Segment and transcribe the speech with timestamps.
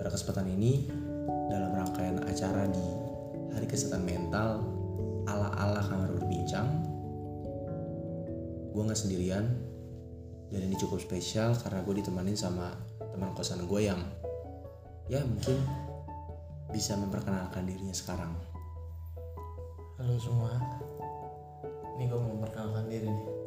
[0.02, 0.90] pada kesempatan ini
[1.46, 2.86] dalam rangkaian acara di
[3.54, 4.58] Hari Kesehatan Mental
[5.30, 6.66] ala-ala kamar berbincang
[8.74, 9.46] gue nggak sendirian.
[10.50, 12.74] Dan ini cukup spesial karena gue ditemanin sama
[13.14, 14.02] teman kosan gue yang
[15.06, 15.62] ya mungkin
[16.74, 18.34] bisa memperkenalkan dirinya sekarang.
[20.02, 20.50] Halo semua,
[21.94, 23.41] ini gue mau memperkenalkan diri nih.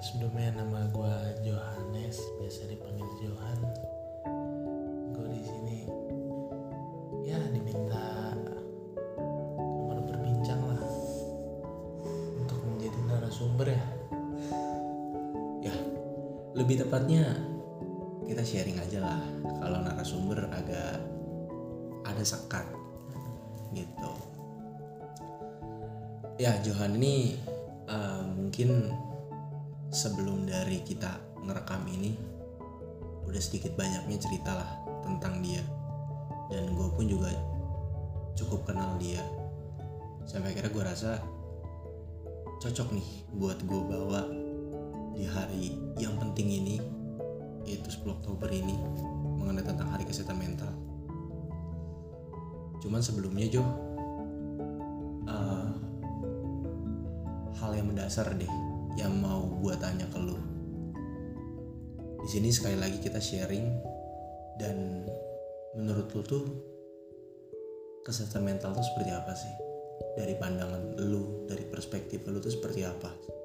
[0.00, 3.60] Ya sebelumnya nama gue Johannes, biasa dipanggil Johan.
[5.12, 5.84] Gue di sini
[7.28, 8.32] ya diminta
[9.60, 10.80] kamar berbincang lah
[12.40, 13.84] untuk menjadi narasumber ya.
[15.68, 15.76] ya
[16.56, 17.36] lebih tepatnya
[18.24, 19.20] kita sharing aja lah
[19.60, 20.96] kalau narasumber agak
[22.08, 22.64] ada sekat
[23.76, 24.16] gitu
[26.40, 27.36] ya Johan ini
[27.84, 28.96] eh, mungkin
[30.00, 32.16] sebelum dari kita ngerekam ini
[33.28, 34.70] udah sedikit banyaknya cerita lah
[35.04, 35.60] tentang dia.
[36.48, 37.28] Dan gue pun juga
[38.32, 39.20] cukup kenal dia.
[40.24, 41.20] Sampai akhirnya gue rasa
[42.64, 44.24] cocok nih buat gue bawa
[45.12, 46.80] di hari yang penting ini
[47.68, 48.72] yaitu 10 Oktober ini
[49.36, 50.72] mengenai tentang hari kesehatan mental.
[52.80, 53.60] Cuman sebelumnya Jo
[55.28, 55.68] eh,
[57.60, 60.38] hal yang mendasar deh yang mau gue tanya ke lu.
[62.20, 63.66] Di sini sekali lagi kita sharing
[64.58, 65.06] dan
[65.76, 66.44] menurut lu tuh
[68.02, 69.54] kesehatan mental tuh seperti apa sih?
[70.16, 73.39] Dari pandangan lu dari perspektif lu tuh seperti apa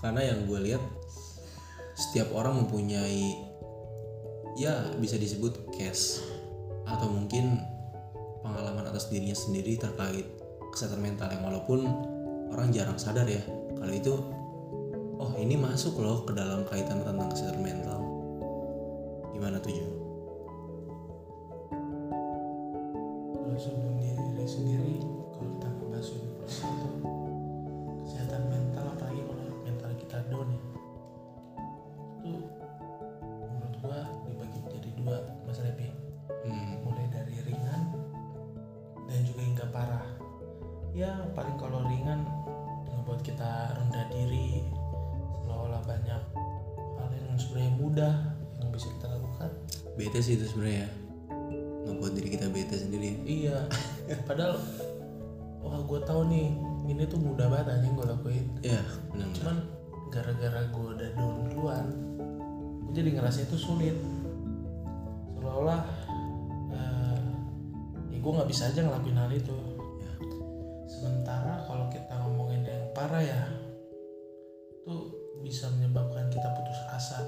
[0.00, 0.82] karena yang gue lihat
[1.96, 3.40] setiap orang mempunyai
[4.56, 6.20] ya bisa disebut case
[6.88, 7.60] atau mungkin
[8.44, 10.24] pengalaman atas dirinya sendiri terkait
[10.72, 11.84] kesehatan mental yang walaupun
[12.52, 13.40] orang jarang sadar ya
[13.76, 14.14] kalau itu
[15.16, 18.00] oh ini masuk loh ke dalam kaitan tentang kesehatan mental
[19.32, 20.05] gimana tuh?
[59.12, 59.36] Bener -bener.
[59.36, 59.56] cuman
[60.10, 61.86] gara-gara gue udah down duluan
[62.86, 63.96] gue jadi ngerasa itu sulit
[65.34, 65.82] seolah-olah
[66.72, 67.20] uh,
[68.10, 69.56] ya gue nggak bisa aja ngelakuin hal itu
[70.00, 70.12] ya.
[70.88, 73.42] sementara kalau kita ngomongin yang parah ya
[74.70, 74.94] itu
[75.42, 77.20] bisa menyebabkan kita putus asa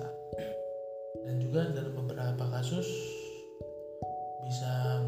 [1.26, 2.88] dan juga dalam beberapa kasus
[4.48, 5.02] bisa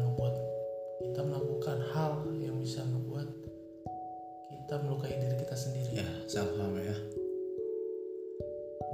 [4.71, 5.99] kita melukai diri kita sendiri.
[5.99, 6.95] Ya self harm ya.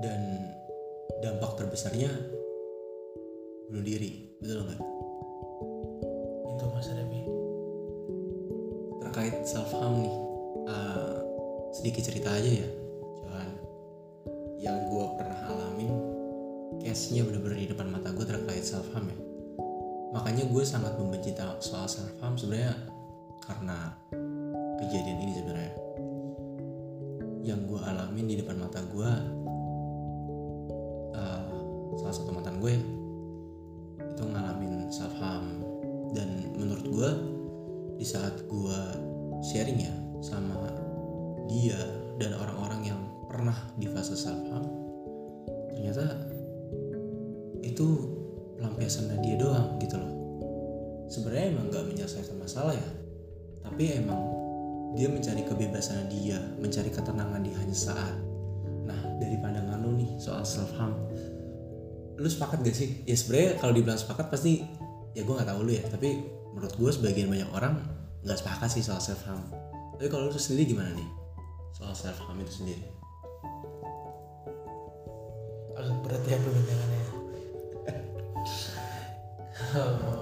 [0.01, 0.49] Dan
[1.21, 2.09] dampak terbesarnya
[3.69, 4.81] bunuh diri betul nggak?
[6.49, 7.21] Itu mas Revi
[9.05, 10.15] terkait self harm nih
[10.65, 11.21] uh,
[11.69, 12.69] sedikit cerita aja ya
[13.21, 13.49] Johan.
[14.57, 15.93] Yang gue pernah alamin
[16.81, 19.17] case-nya bener-bener di depan mata gue terkait self harm ya.
[20.09, 22.73] Makanya gue sangat membenci soal self harm sebenarnya
[23.45, 23.93] karena
[24.77, 25.73] kejadian ini sebenarnya.
[27.43, 29.11] Yang gue alamin di depan mata gue
[31.15, 31.49] uh,
[31.97, 32.75] salah satu mantan gue
[33.97, 35.61] itu ngalamin self harm
[36.13, 37.09] dan menurut gue
[37.97, 38.79] di saat gue
[39.41, 40.57] sharing ya sama
[41.47, 41.77] dia
[42.17, 44.67] dan orang-orang yang pernah di fase self harm
[45.73, 46.03] ternyata
[47.61, 47.87] itu
[48.57, 50.13] pelampiasannya dia doang gitu loh.
[51.07, 52.89] Sebenarnya emang nggak menyelesaikan masalah ya
[53.63, 54.36] tapi emang
[54.97, 58.17] dia mencari kebebasan dia mencari ketenangan di hanya saat.
[58.89, 60.97] Nah dari pandangan lu nih soal self harm
[62.17, 63.05] lu sepakat gak sih?
[63.05, 64.65] Ya sebenarnya kalau dibilang sepakat pasti
[65.13, 66.25] ya gue nggak tahu lu ya tapi
[66.57, 67.77] menurut gue sebagian banyak orang
[68.25, 69.45] nggak sepakat sih soal self harm
[69.97, 71.09] tapi kalau lu sendiri gimana nih
[71.77, 72.85] soal self harm itu sendiri?
[75.77, 77.05] Agak berat ya perbincangannya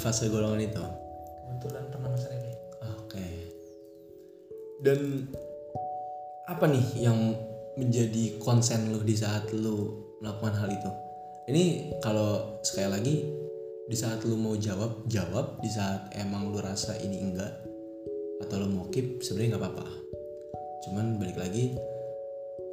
[0.00, 0.84] fase golongan itu
[1.44, 3.26] kebetulan pernah mas Remy Oke.
[4.80, 5.26] Dan
[6.46, 7.36] apa nih yang
[7.74, 10.90] menjadi konsen lu di saat lu melakukan hal itu?
[11.50, 11.64] Ini
[11.98, 13.14] kalau sekali lagi
[13.90, 17.50] di saat lu mau jawab jawab, di saat emang lu rasa ini enggak
[18.46, 19.86] atau lu mau keep sebenarnya nggak apa-apa.
[20.86, 21.74] Cuman balik lagi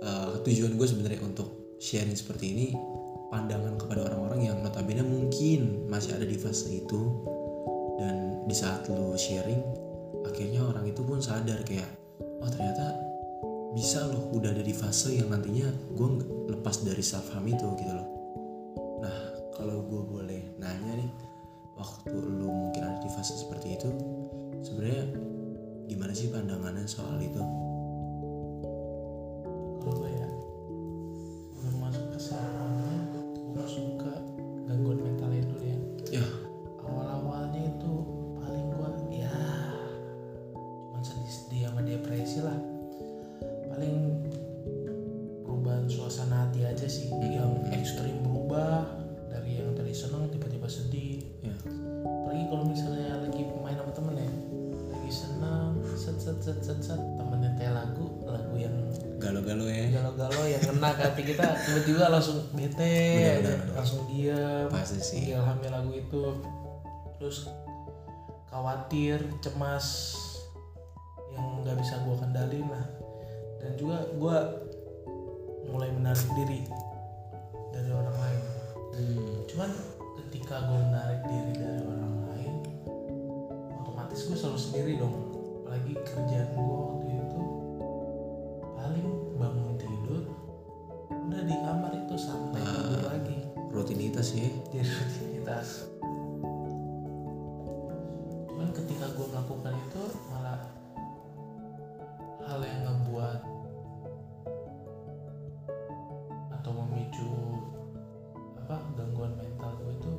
[0.05, 2.67] eh, tujuan gue sebenarnya untuk sharing seperti ini
[3.27, 7.01] pandangan kepada orang-orang yang notabene mungkin masih ada di fase itu.
[7.97, 9.59] Dan di saat lu sharing
[10.27, 11.87] akhirnya orang itu pun sadar kayak
[12.21, 12.93] oh ternyata
[13.73, 15.65] bisa loh udah ada di fase yang nantinya
[15.97, 16.09] gue
[16.53, 18.07] lepas dari self harm itu gitu loh.
[19.01, 19.17] Nah
[19.57, 20.01] kalau gue
[67.15, 67.47] terus
[68.47, 70.15] khawatir cemas
[71.31, 72.85] yang nggak bisa gue kendalin lah.
[73.57, 74.37] Dan juga gue
[75.67, 76.61] mulai menarik diri
[77.71, 78.41] dari orang lain.
[78.97, 79.71] Hmm, cuman
[80.23, 82.53] ketika gue menarik diri dari orang lain
[83.77, 85.15] otomatis gue selalu sendiri dong.
[85.61, 87.41] Apalagi kerjaan gue waktu itu.
[88.73, 90.23] Paling bangun tidur
[91.07, 92.71] udah di kamar itu sampai Ah.
[92.71, 93.37] tidur lagi.
[93.67, 95.85] rutinitas ya jadi rutinitas
[99.17, 100.61] gue melakukan itu malah
[102.45, 103.39] hal yang ngebuat
[106.53, 107.31] atau memicu
[108.61, 110.11] apa gangguan mental gue itu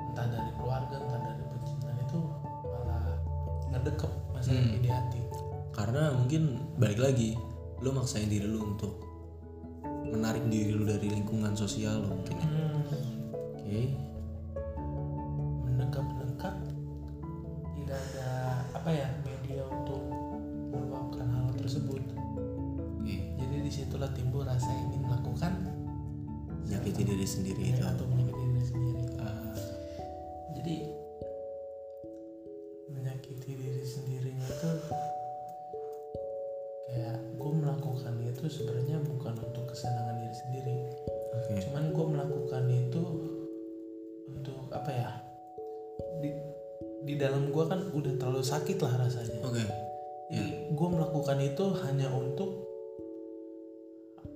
[0.00, 2.18] entah dari keluarga entah dari percintaan itu
[2.64, 3.04] malah
[3.68, 4.80] ngedekep masalah Hmm.
[4.80, 5.20] di hati
[5.72, 6.42] karena mungkin
[6.76, 7.36] balik lagi
[7.78, 8.96] lu maksain diri lu untuk
[10.02, 12.46] menarik diri lu dari lingkungan sosial lu mungkin ya.
[12.48, 12.80] Hmm,
[13.60, 14.11] oke mendekat-mendekat
[48.42, 49.38] terlalu sakit lah rasanya.
[49.46, 49.62] Oke
[50.32, 52.64] jadi gue melakukan itu hanya untuk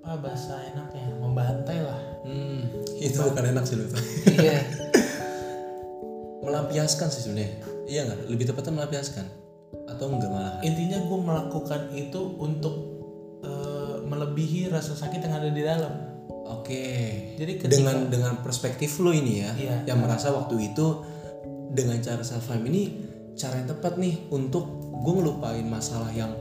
[0.04, 1.98] apa bahasa enaknya membantai lah.
[2.22, 2.62] Hmm,
[3.00, 3.80] itu bukan enak sih
[4.36, 4.60] iya.
[6.46, 7.50] Melampiaskan sih sebenarnya.
[7.88, 8.18] Iya nggak?
[8.28, 9.26] Lebih tepatnya melampiaskan.
[9.88, 10.60] Atau enggak malah?
[10.62, 12.74] Intinya gue melakukan itu untuk
[13.42, 15.94] eh, melebihi rasa sakit yang ada di dalam.
[16.54, 16.84] Oke.
[17.40, 19.76] Jadi ketika dengan dengan perspektif lo ini ya Iya.
[19.90, 21.02] yang merasa waktu itu
[21.72, 23.05] dengan cara self harm ini
[23.36, 24.64] cara yang tepat nih untuk
[25.04, 26.32] gue ngelupain masalah yang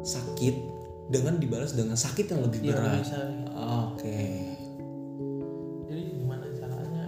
[0.00, 0.56] sakit
[1.12, 3.04] dengan dibalas dengan sakit yang lebih ya berat.
[3.04, 3.20] bisa
[3.92, 4.20] oke.
[5.84, 7.04] Jadi gimana caranya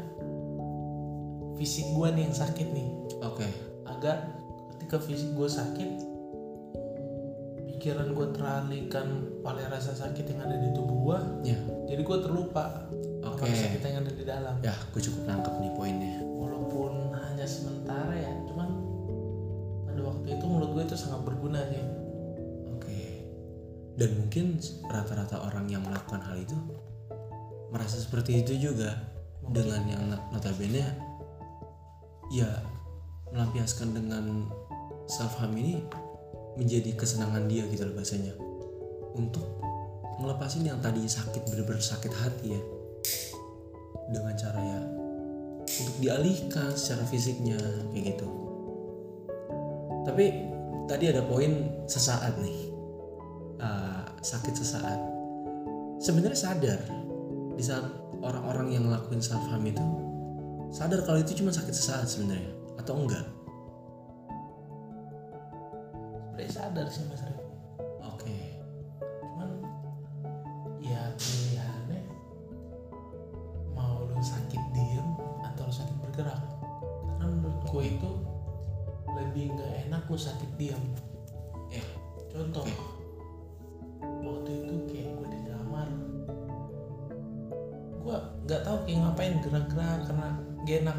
[1.57, 2.89] fisik gue nih yang sakit nih?
[3.25, 3.49] Oke.
[3.89, 4.37] Agar
[4.77, 5.91] ketika fisik gue sakit
[7.73, 9.07] pikiran gue teralihkan
[9.41, 11.19] oleh rasa sakit yang ada di tubuh gue
[11.55, 11.59] ya.
[11.87, 12.89] jadi gue terlupa
[13.23, 13.47] oke.
[13.47, 14.55] sama sakit yang ada di dalam.
[14.61, 16.26] Ya gue cukup nangkep nih poinnya
[20.97, 21.85] itu sangat berguna sih.
[22.73, 23.01] Oke.
[24.01, 24.57] Dan mungkin
[24.89, 26.57] rata-rata orang yang melakukan hal itu
[27.69, 28.97] merasa seperti itu juga
[29.53, 30.81] dengan yang not- notabene
[32.33, 32.49] ya
[33.29, 34.49] melampiaskan dengan
[35.05, 35.85] self harm ini
[36.57, 38.33] menjadi kesenangan dia gitu loh bahasanya.
[39.13, 39.45] Untuk
[40.17, 42.63] ngelepasin yang tadinya sakit bener-bener sakit hati ya.
[44.09, 44.81] Dengan cara ya
[45.67, 47.61] untuk dialihkan secara fisiknya
[47.93, 48.29] kayak gitu.
[50.09, 50.56] Tapi
[50.87, 52.59] tadi ada poin sesaat nih.
[53.59, 55.01] Ah, sakit sesaat.
[55.99, 56.81] Sebenarnya sadar
[57.57, 57.85] di saat
[58.23, 59.83] orang-orang yang ngelakuin self harm itu
[60.71, 63.27] sadar kalau itu cuma sakit sesaat sebenarnya atau enggak?
[66.33, 67.36] Sebenarnya sadar sih mas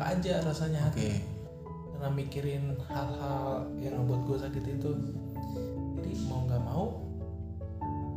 [0.08, 0.88] aja rasanya.
[0.88, 1.12] Oke.
[1.12, 1.38] Hati
[1.98, 4.92] karena mikirin hal-hal yang ngebuat gue sakit itu.
[5.98, 6.86] Jadi mau nggak mau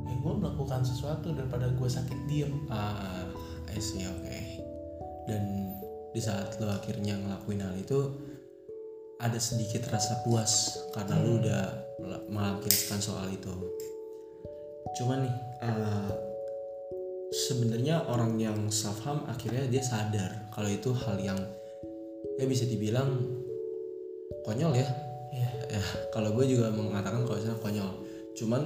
[0.04, 2.52] ya gue melakukan sesuatu daripada gue sakit diem.
[2.68, 3.24] Ah
[3.72, 4.36] I see oke.
[5.24, 5.72] Dan
[6.12, 8.20] di saat lo akhirnya ngelakuin hal itu
[9.16, 11.64] ada sedikit rasa puas karena lo udah
[12.04, 13.56] mel- melampiaskan soal itu.
[15.00, 16.10] Cuman nih eh,
[17.48, 21.40] sebenarnya orang yang self harm akhirnya dia sadar kalau itu hal yang
[22.40, 23.20] ya bisa dibilang
[24.48, 24.88] konyol ya.
[25.30, 27.90] Ya ya kalau gue juga mengatakan kalau misalnya konyol.
[28.32, 28.62] Cuman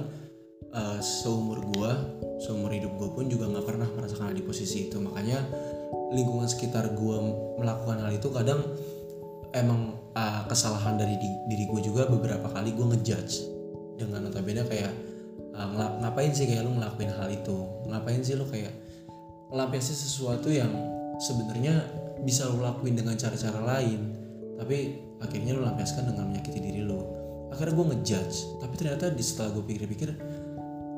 [0.71, 1.91] eh, seumur gue
[2.39, 4.95] seumur hidup gue pun juga nggak pernah merasakan di posisi itu.
[5.03, 5.43] Makanya
[6.15, 7.17] lingkungan sekitar gue
[7.59, 8.63] melakukan hal itu kadang
[9.51, 13.35] emang eh, kesalahan dari di- diri gue juga beberapa kali gue ngejudge.
[13.99, 14.91] Dengan notabene kayak
[15.55, 17.57] ngela- ngapain sih kayak lu ngelakuin hal itu?
[17.91, 18.71] Ngapain sih lu kayak
[19.51, 20.71] ngelampiasin sesuatu yang
[21.19, 24.15] sebenarnya bisa lu lakuin dengan cara-cara lain
[24.55, 27.01] tapi akhirnya lu lampiaskan dengan menyakiti diri lu
[27.51, 30.09] akhirnya gue ngejudge tapi ternyata di setelah gue pikir-pikir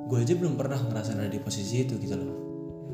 [0.08, 2.38] gue aja belum pernah ngerasain ada di posisi itu gitu loh.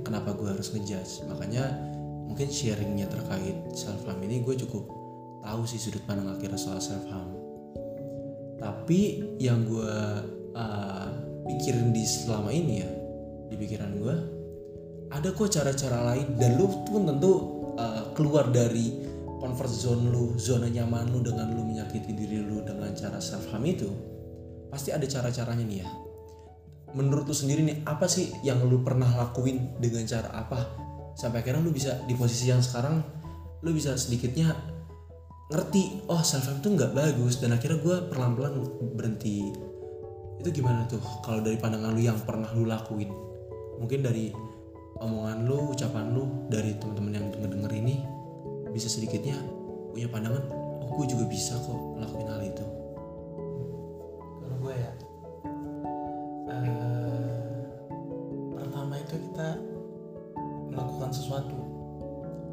[0.02, 1.30] Kenapa gue harus ngejudge?
[1.30, 1.94] Makanya
[2.26, 4.90] mungkin sharingnya terkait self harm ini gue cukup
[5.46, 7.30] tahu sih sudut pandang akhirnya soal self harm
[8.58, 9.96] tapi yang gue
[10.58, 11.08] uh,
[11.46, 12.90] pikirin di selama ini ya
[13.52, 14.16] di pikiran gue
[15.14, 19.04] ada kok cara-cara lain dan lu pun tentu uh, keluar dari
[19.44, 23.68] comfort zone lu zona nyaman lu dengan lu menyakiti diri lu dengan cara self harm
[23.68, 23.92] itu
[24.72, 25.90] pasti ada cara-caranya nih ya.
[26.94, 30.60] Menurut lu sendiri nih apa sih yang lu pernah lakuin dengan cara apa?
[31.14, 33.04] Sampai akhirnya lu bisa di posisi yang sekarang
[33.62, 34.56] lu bisa sedikitnya
[35.52, 38.56] ngerti oh self harm itu nggak bagus dan akhirnya gue perlahan-lahan
[38.96, 39.52] berhenti.
[40.42, 43.12] Itu gimana tuh kalau dari pandangan lu yang pernah lu lakuin?
[43.78, 44.32] Mungkin dari
[45.02, 47.96] omongan lu ucapan lu dari teman-teman yang ngedenger ini
[48.74, 49.38] bisa sedikitnya
[49.94, 50.44] punya pandangan
[50.82, 52.66] oh gue juga bisa kok ngelakuin hal itu
[54.42, 54.92] kalau gue ya
[56.50, 57.62] uh,
[58.58, 59.50] pertama itu kita
[60.74, 61.58] melakukan sesuatu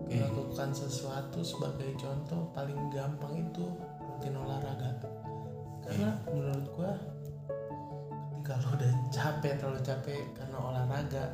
[0.04, 0.20] okay.
[0.20, 3.64] melakukan sesuatu sebagai contoh paling gampang itu
[4.04, 5.00] rutin olahraga
[5.80, 6.32] karena okay.
[6.36, 6.92] menurut gue
[8.50, 11.24] ketika lo udah capek terlalu capek karena olahraga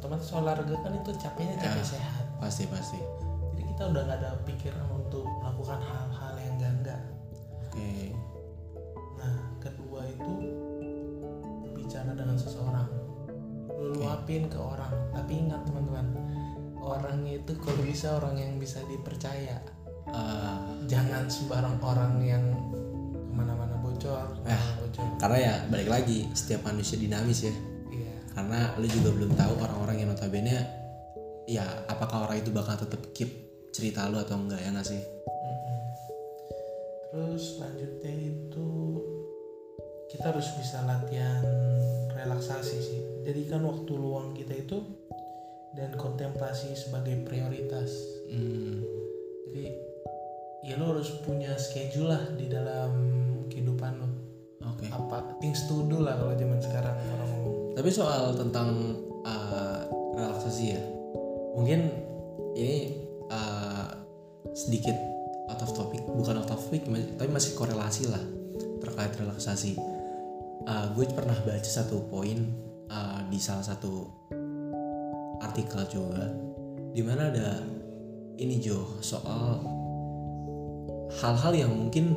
[0.00, 1.92] otomatis olahraga kan itu capeknya capek Ya.
[1.94, 2.24] sehat.
[2.40, 2.96] pasti pasti.
[3.52, 7.00] Jadi kita udah gak ada pikiran untuk melakukan hal-hal yang enggak-enggak
[7.62, 7.92] oke.
[9.14, 10.32] Nah kedua itu
[11.74, 12.88] bicara dengan seseorang.
[13.70, 14.88] Lu luapin ke orang.
[15.12, 16.16] Tapi ingat teman-teman
[16.76, 19.60] orangnya itu kalau bisa orang yang bisa dipercaya.
[20.06, 22.80] Eh, jangan sembarang orang yang ke
[23.30, 24.58] mana-mana bocor Eh.
[24.76, 25.06] bocor.
[25.16, 27.54] karena ya balik lagi setiap manusia dinamis ya
[28.34, 30.56] karena lu juga belum tahu orang-orang yang notabene
[31.50, 33.30] ya apakah orang itu bakal tetap keep
[33.74, 35.02] cerita lu atau enggak ya nggak sih?
[35.02, 35.78] Mm-mm.
[37.10, 38.68] terus selanjutnya itu
[40.10, 41.46] kita harus bisa latihan
[42.10, 43.00] relaksasi sih.
[43.22, 44.82] Jadikan waktu luang kita itu
[45.70, 47.94] dan kontemplasi sebagai prioritas.
[48.26, 48.82] Hmm,
[49.46, 49.70] jadi
[50.66, 52.90] ya lo harus punya schedule lah di dalam
[53.46, 54.08] kehidupan lo
[54.66, 54.86] oke.
[54.90, 57.29] Apa things to do lah kalau zaman sekarang orang
[57.80, 58.92] tapi soal tentang
[59.24, 60.82] uh, relaksasi ya
[61.56, 61.88] mungkin
[62.52, 62.92] ini
[63.32, 63.88] uh,
[64.52, 64.92] sedikit
[65.48, 66.84] out of topic bukan out of topic
[67.16, 68.20] tapi masih korelasi lah
[68.84, 69.80] terkait relaksasi.
[70.68, 72.52] Uh, gue pernah baca satu poin
[72.92, 74.12] uh, di salah satu
[75.40, 76.28] artikel juga
[76.92, 77.64] di mana ada
[78.36, 79.56] ini Jo soal
[81.16, 82.12] hal-hal yang mungkin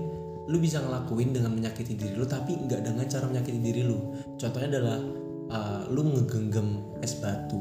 [0.51, 4.11] lu bisa ngelakuin dengan menyakiti diri lu tapi nggak dengan cara menyakiti diri lu.
[4.35, 7.59] Contohnya adalah uh, lu ngegenggam es batu.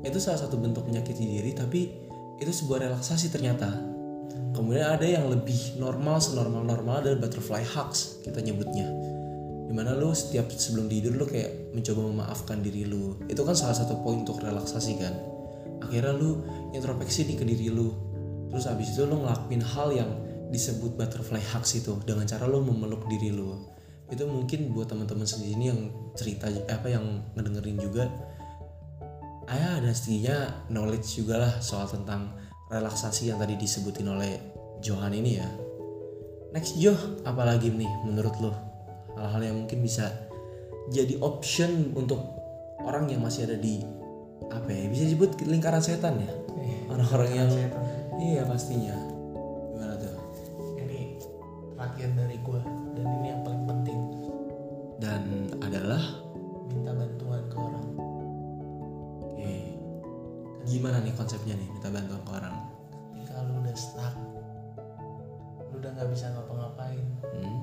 [0.00, 1.92] Itu salah satu bentuk menyakiti diri tapi
[2.40, 3.68] itu sebuah relaksasi ternyata.
[4.56, 8.88] Kemudian ada yang lebih normal senormal normal adalah butterfly hugs kita nyebutnya.
[9.70, 13.14] Di mana lu setiap sebelum tidur lu kayak mencoba memaafkan diri lu.
[13.30, 15.14] Itu kan salah satu poin untuk relaksasi kan.
[15.86, 16.42] Akhirnya lu
[16.74, 17.94] introspeksi nih ke diri lu.
[18.50, 20.10] Terus abis itu lu ngelakuin hal yang
[20.50, 23.54] disebut butterfly hugs itu dengan cara lu memeluk diri lu
[24.10, 28.10] itu mungkin buat teman-teman sendiri yang cerita apa yang ngedengerin juga.
[29.50, 32.34] Ayah ada setidaknya knowledge juga lah soal tentang
[32.70, 34.38] relaksasi yang tadi disebutin oleh
[34.82, 35.48] Johan ini ya.
[36.50, 38.52] Next Jo apalagi nih menurut lo?
[39.14, 40.10] Hal-hal yang mungkin bisa
[40.90, 42.18] jadi option untuk
[42.82, 43.82] orang yang masih ada di
[44.50, 46.30] apa ya bisa disebut lingkaran setan ya?
[46.90, 47.82] Orang-orang yang Setan.
[48.18, 48.94] iya pastinya.
[49.70, 50.14] Gimana tuh?
[50.74, 51.00] Ini
[51.78, 52.29] terakhir dari
[60.70, 62.54] gimana nih konsepnya nih minta bantuan ke orang?
[63.18, 64.14] Ketika lu udah stuck
[65.70, 67.06] lu udah nggak bisa ngapa-ngapain.
[67.34, 67.58] Hmm?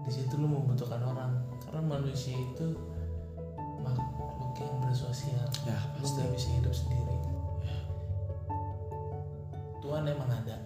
[0.00, 2.74] di situ lu membutuhkan orang karena manusia itu
[3.78, 5.46] makhluk yang bersosial.
[5.62, 6.18] Ya lu pasti.
[6.18, 7.16] nggak bisa hidup sendiri.
[9.78, 10.58] Tuhan emang ada.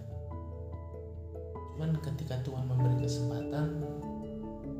[1.75, 3.83] Cuman ketika Tuhan memberi kesempatan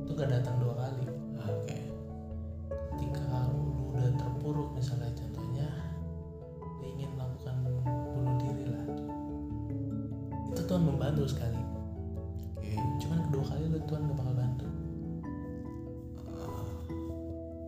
[0.05, 1.05] itu gak datang dua kali.
[1.37, 1.79] Ah, oke.
[2.95, 5.11] Ketika lu udah terpuruk misalnya
[10.75, 11.55] Tuhan membantu sekali.
[12.59, 14.67] Oke cuman kedua kali lu Tuhan gak bakal bantu.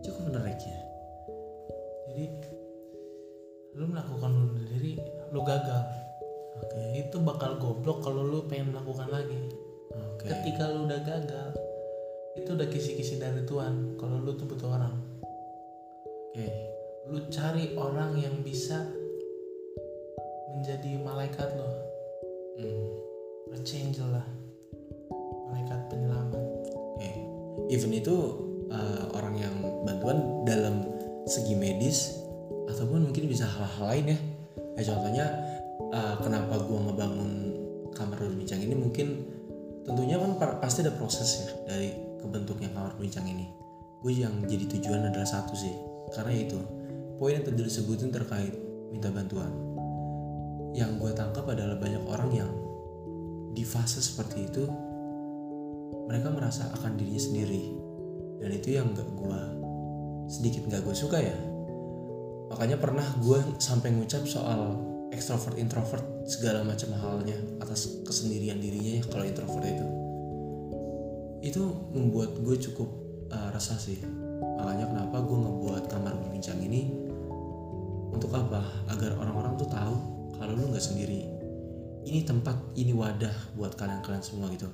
[0.04, 0.80] Cukup menarik ya.
[2.12, 2.24] Jadi
[3.80, 5.00] lu melakukan bunuh diri
[5.32, 5.88] lu gagal.
[6.60, 7.00] Oke.
[7.00, 9.40] Itu bakal goblok kalau lu pengen melakukan lagi.
[9.96, 10.28] Oke.
[10.28, 11.56] Ketika lu udah gagal
[12.36, 14.92] itu udah kisi-kisi dari Tuhan kalau lu tuh butuh orang.
[16.04, 16.48] Oke.
[17.08, 18.84] Lu cari orang yang bisa
[20.52, 21.77] menjadi malaikat lo Hmm,
[23.98, 24.26] archangel lah
[25.50, 26.42] malaikat penyelamat.
[26.94, 27.10] Oke.
[27.66, 28.14] Even itu
[28.70, 30.86] uh, orang yang bantuan dalam
[31.26, 32.14] segi medis
[32.70, 34.18] ataupun mungkin bisa hal-hal lain ya.
[34.78, 35.26] Ya contohnya
[35.90, 37.30] uh, kenapa gua ngebangun
[37.90, 38.78] kamar berbincang ini?
[38.78, 39.06] Mungkin
[39.82, 41.90] tentunya kan pa- pasti ada proses ya dari
[42.22, 43.50] kebentuknya kamar berbincang ini.
[43.98, 45.74] Gue yang jadi tujuan adalah satu sih
[46.14, 46.54] karena itu
[47.18, 48.54] poin yang tadi disebutin terkait
[48.94, 49.50] minta bantuan.
[50.70, 52.50] Yang gue tangkap adalah banyak orang yang
[53.52, 54.64] di fase seperti itu
[56.08, 57.62] mereka merasa akan dirinya sendiri.
[58.40, 59.40] Dan itu yang gak gue
[60.32, 61.36] sedikit gak gue suka ya.
[62.48, 64.80] Makanya pernah gue sampai ngucap soal
[65.12, 69.86] extrovert introvert segala macam halnya atas kesendirian dirinya ya kalau introvert itu.
[71.44, 72.88] Itu membuat gue cukup
[73.28, 74.00] uh, resah sih.
[74.40, 76.88] Makanya kenapa gue ngebuat kamar berbincang ini?
[78.08, 78.64] Untuk apa?
[78.88, 79.94] Agar orang-orang tuh tahu
[80.40, 81.37] kalau lu nggak sendiri
[82.08, 84.68] ini tempat ini wadah buat kalian-kalian semua gitu.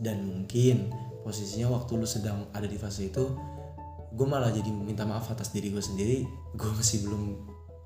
[0.00, 0.90] Dan mungkin
[1.22, 3.24] posisinya waktu lu sedang ada di fase itu
[4.14, 6.24] gue malah jadi minta maaf atas diri gue sendiri.
[6.56, 7.22] Gue masih belum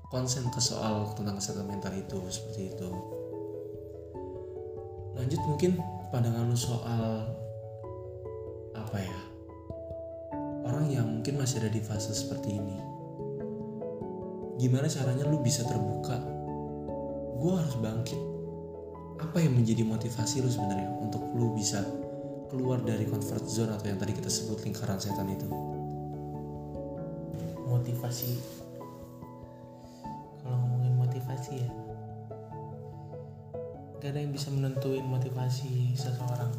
[0.09, 2.89] konsen ke soal tentang kesehatan mental itu seperti itu.
[5.19, 5.77] Lanjut mungkin
[6.09, 7.27] pandangan lu soal
[8.73, 9.19] apa ya?
[10.63, 12.89] Orang yang mungkin masih ada di fase seperti ini
[14.59, 16.19] gimana caranya lu bisa terbuka?
[17.39, 18.19] Gue harus bangkit
[19.29, 21.85] apa yang menjadi motivasi lu sebenarnya untuk lu bisa
[22.49, 25.45] keluar dari comfort zone atau yang tadi kita sebut lingkaran setan itu?
[27.69, 28.41] Motivasi.
[30.41, 31.69] Kalau ngomongin motivasi ya
[34.01, 36.49] gak ada yang bisa menentuin motivasi seseorang.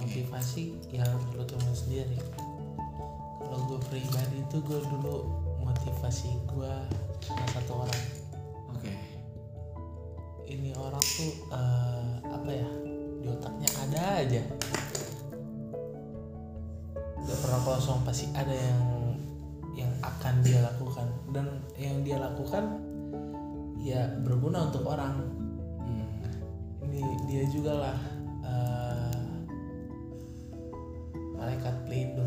[0.00, 2.16] Motivasi ya harus lo temuin sendiri.
[3.44, 5.28] Kalau gue pribadi itu gue dulu
[5.60, 6.72] motivasi gue
[7.20, 8.15] salah satu orang
[11.14, 12.68] tuh eh, apa ya
[13.22, 14.42] di otaknya ada aja.
[17.26, 18.82] Gak pernah kosong pasti ada yang
[19.76, 21.06] yang akan dia lakukan.
[21.30, 21.46] Dan
[21.78, 22.82] yang dia lakukan
[23.78, 25.22] ya berguna untuk orang.
[25.82, 26.22] Hmm,
[26.90, 27.98] ini dia juga lah
[28.42, 29.18] eh,
[31.38, 32.25] malaikat pelindung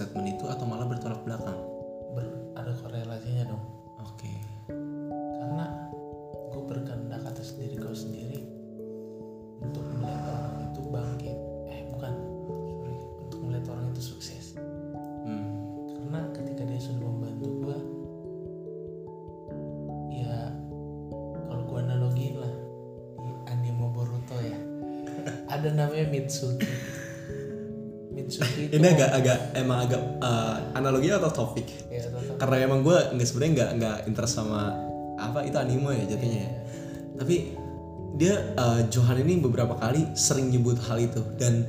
[0.00, 1.60] statement itu atau malah bertolak belakang?
[2.16, 3.64] Ber- ada korelasinya dong.
[4.00, 4.32] Oke.
[5.12, 5.92] Karena
[6.48, 8.40] gue berkehendak atas diri gue sendiri
[9.60, 11.36] untuk melihat orang itu bangkit.
[11.68, 12.12] Eh bukan.
[12.80, 12.96] Sorry.
[13.28, 14.56] Untuk melihat orang itu sukses.
[15.20, 15.52] Hmm.
[15.92, 17.78] karena ketika dia sudah membantu gue
[20.16, 20.48] ya
[21.44, 22.54] kalau gue analogiin lah
[23.20, 24.56] di anime Boruto ya.
[25.54, 26.79] Ada namanya Mitsuki
[28.40, 31.68] itu ini agak agak emang agak uh, analogi atau topik?
[31.92, 32.08] Ya
[32.40, 34.72] karena emang gue nggak sebenarnya nggak nggak interest sama
[35.20, 36.52] apa itu anime ya jatuhnya ya.
[37.20, 37.52] tapi
[38.16, 41.68] dia uh, Johan ini beberapa kali sering nyebut hal itu dan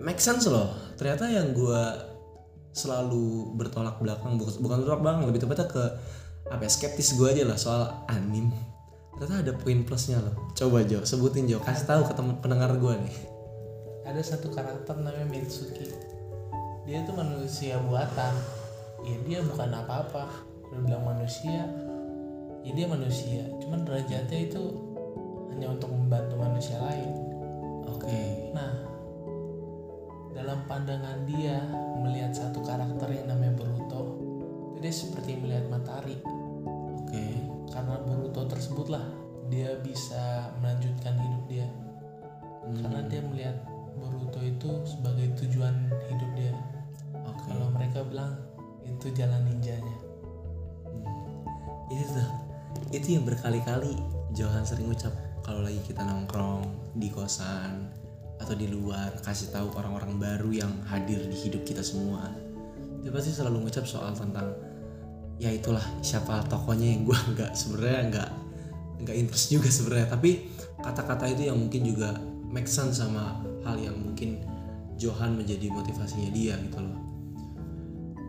[0.00, 0.72] make sense loh.
[0.96, 1.82] Ternyata yang gue
[2.72, 5.84] selalu bertolak belakang bukan bukan bertolak belakang lebih tepatnya ke
[6.50, 8.50] apa ya, skeptis gue aja lah soal anim
[9.14, 10.32] ternyata ada poin plusnya loh.
[10.56, 13.16] Coba Jo sebutin Jo kasih tahu ke temen pendengar gue nih
[14.04, 15.92] ada satu karakter namanya Mitsuki.
[16.88, 18.34] Dia itu manusia buatan.
[19.04, 20.28] Ya dia bukan apa-apa.
[20.70, 21.68] Udah bilang manusia
[22.60, 23.42] ya dia manusia.
[23.64, 24.62] Cuman derajatnya itu
[25.52, 27.10] hanya untuk membantu manusia lain.
[27.88, 28.52] Oke.
[28.52, 28.72] Nah
[30.30, 31.60] dalam pandangan dia
[32.00, 34.16] melihat satu karakter yang namanya Boruto
[34.72, 36.16] itu dia seperti melihat matahari.
[37.04, 37.24] Oke.
[37.68, 39.04] Karena Boruto tersebutlah
[39.50, 41.68] dia bisa melanjutkan hidup dia.
[42.60, 43.56] Hmm, karena dia melihat
[43.98, 46.54] Boruto itu sebagai tujuan hidup dia.
[47.26, 47.48] Oke.
[47.50, 48.38] Kalau mereka bilang
[48.86, 49.96] itu jalan ninjanya.
[51.90, 52.30] Itu tuh
[52.94, 53.98] itu yang berkali-kali
[54.34, 57.90] Johan sering ucap kalau lagi kita nongkrong di kosan
[58.40, 62.30] atau di luar kasih tahu orang-orang baru yang hadir di hidup kita semua.
[63.00, 64.54] Dia pasti selalu ngucap soal tentang
[65.40, 68.30] ya itulah siapa tokonya yang gue nggak sebenarnya nggak
[69.04, 70.08] nggak interest juga sebenarnya.
[70.12, 70.30] Tapi
[70.80, 72.16] kata-kata itu yang mungkin juga
[72.50, 74.42] make sama hal yang mungkin
[75.00, 76.98] Johan menjadi motivasinya dia gitu loh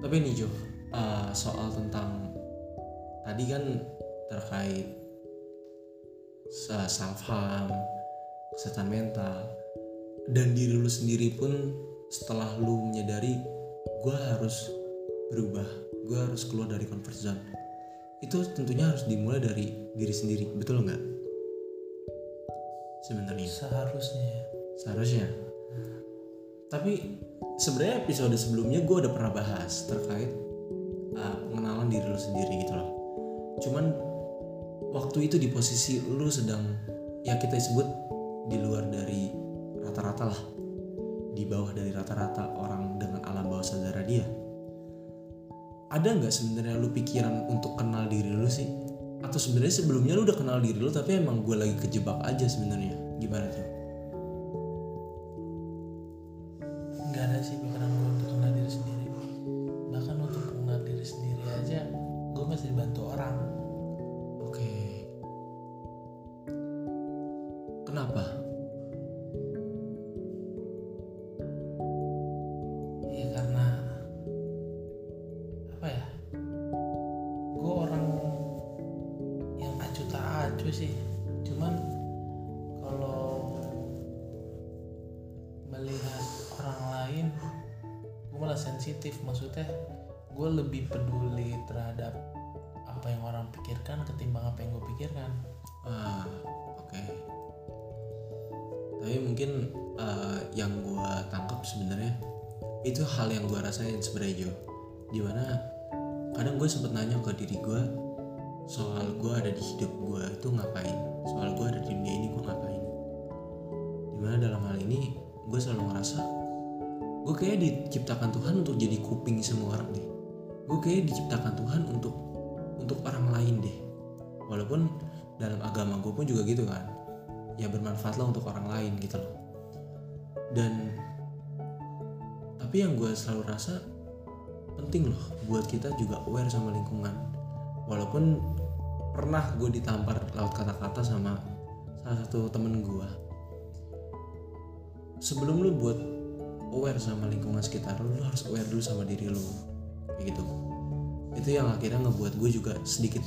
[0.02, 0.50] tapi nih Jo
[0.94, 2.32] uh, soal tentang
[3.26, 3.64] tadi kan
[4.32, 4.88] terkait
[6.52, 7.72] self harm,
[8.56, 9.48] kesehatan mental
[10.32, 11.52] dan diri lu sendiri pun
[12.12, 13.40] setelah lu menyadari
[14.04, 14.68] gue harus
[15.32, 15.68] berubah,
[16.12, 17.42] gue harus keluar dari comfort zone.
[18.20, 21.02] Itu tentunya harus dimulai dari diri sendiri, betul nggak?
[23.02, 24.44] Sebenarnya seharusnya ya.
[24.82, 25.28] seharusnya.
[26.72, 27.20] Tapi
[27.60, 30.32] sebenarnya episode sebelumnya gue udah pernah bahas terkait
[31.18, 32.90] uh, pengenalan diri lu sendiri gitu loh.
[33.60, 33.86] Cuman
[34.92, 36.64] waktu itu di posisi lu sedang
[37.24, 37.88] ya kita sebut
[38.50, 39.32] di luar dari
[39.82, 40.42] rata-rata lah
[41.32, 44.26] di bawah dari rata-rata orang dengan alam bawah sadar dia
[45.92, 48.68] ada nggak sebenarnya lu pikiran untuk kenal diri lu sih
[49.22, 52.94] atau sebenarnya sebelumnya lu udah kenal diri lu tapi emang gue lagi kejebak aja sebenarnya.
[53.22, 53.71] Gimana tuh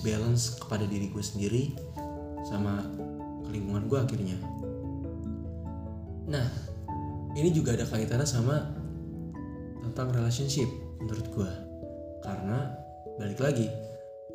[0.05, 1.73] balance kepada diri gue sendiri
[2.45, 2.85] sama
[3.49, 4.37] lingkungan gue akhirnya.
[6.29, 6.47] Nah
[7.35, 8.77] ini juga ada kaitannya sama
[9.81, 10.69] tentang relationship
[11.01, 11.51] menurut gue.
[12.21, 12.77] Karena
[13.17, 13.67] balik lagi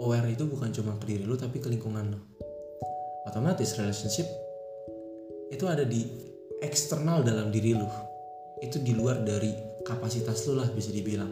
[0.01, 2.19] aware itu bukan cuma ke diri lu tapi ke lingkungan lu.
[3.29, 4.25] Otomatis relationship
[5.53, 6.09] itu ada di
[6.65, 7.87] eksternal dalam diri lu.
[8.59, 9.53] Itu di luar dari
[9.85, 11.29] kapasitas lu lah bisa dibilang.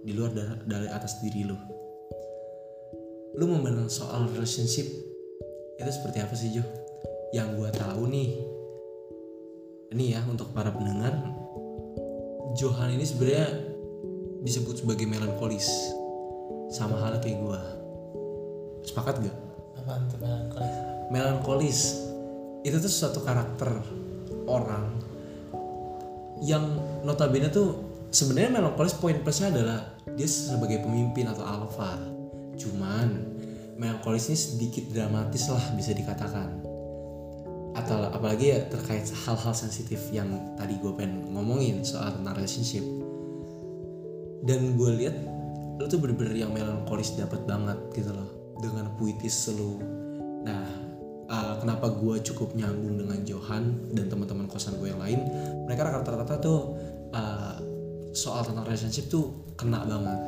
[0.00, 0.32] Di luar
[0.64, 1.79] dari atas diri lu
[3.40, 4.84] lu memandang soal relationship
[5.80, 6.64] itu seperti apa sih Jo?
[7.32, 8.30] Yang gue tahu nih,
[9.96, 11.16] ini ya untuk para pendengar,
[12.60, 13.48] Johan ini sebenarnya
[14.44, 15.72] disebut sebagai melankolis,
[16.68, 17.60] sama halnya kayak gue.
[18.84, 19.38] Sepakat gak?
[19.80, 20.74] apaan tuh melankolis
[21.10, 21.78] Melankolis
[22.60, 23.72] itu tuh suatu karakter
[24.44, 25.00] orang
[26.44, 26.62] yang
[27.02, 27.80] notabene tuh
[28.12, 31.96] sebenarnya melankolis poin plusnya adalah dia sebagai pemimpin atau alpha.
[32.60, 33.29] Cuman
[33.80, 36.60] melankolis ini sedikit dramatis lah bisa dikatakan.
[37.72, 40.28] Atau apalagi ya terkait hal-hal sensitif yang
[40.60, 42.84] tadi gue pengen ngomongin soal tentang relationship.
[44.44, 45.16] Dan gue lihat
[45.80, 48.28] lu tuh bener-bener yang melankolis dapat banget gitu loh
[48.60, 49.80] dengan puitis lu.
[50.44, 50.68] Nah
[51.32, 55.24] uh, kenapa gue cukup nyambung dengan Johan dan teman-teman kosan gue yang lain?
[55.64, 56.76] Mereka rata-rata tuh
[57.16, 57.56] uh,
[58.12, 60.20] soal tentang relationship tuh kena banget.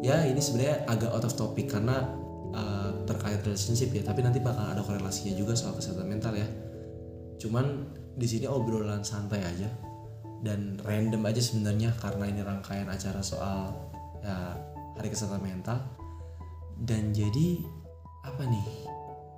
[0.00, 4.72] Ya ini sebenarnya agak out of topic karena uh, terkait relationship ya tapi nanti bakal
[4.72, 6.48] ada korelasinya juga soal kesehatan mental ya.
[7.38, 9.70] Cuman di sini obrolan santai aja
[10.42, 13.74] dan random aja sebenarnya karena ini rangkaian acara soal
[14.22, 14.54] ya
[14.98, 15.78] hari kesehatan mental.
[16.78, 17.62] Dan jadi
[18.22, 18.66] apa nih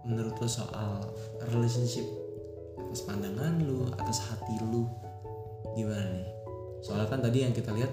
[0.05, 1.05] menurut lo soal
[1.53, 2.05] relationship
[2.81, 4.89] atas pandangan lu atas hati lu
[5.77, 6.29] gimana nih?
[6.81, 7.93] Soalnya kan tadi yang kita lihat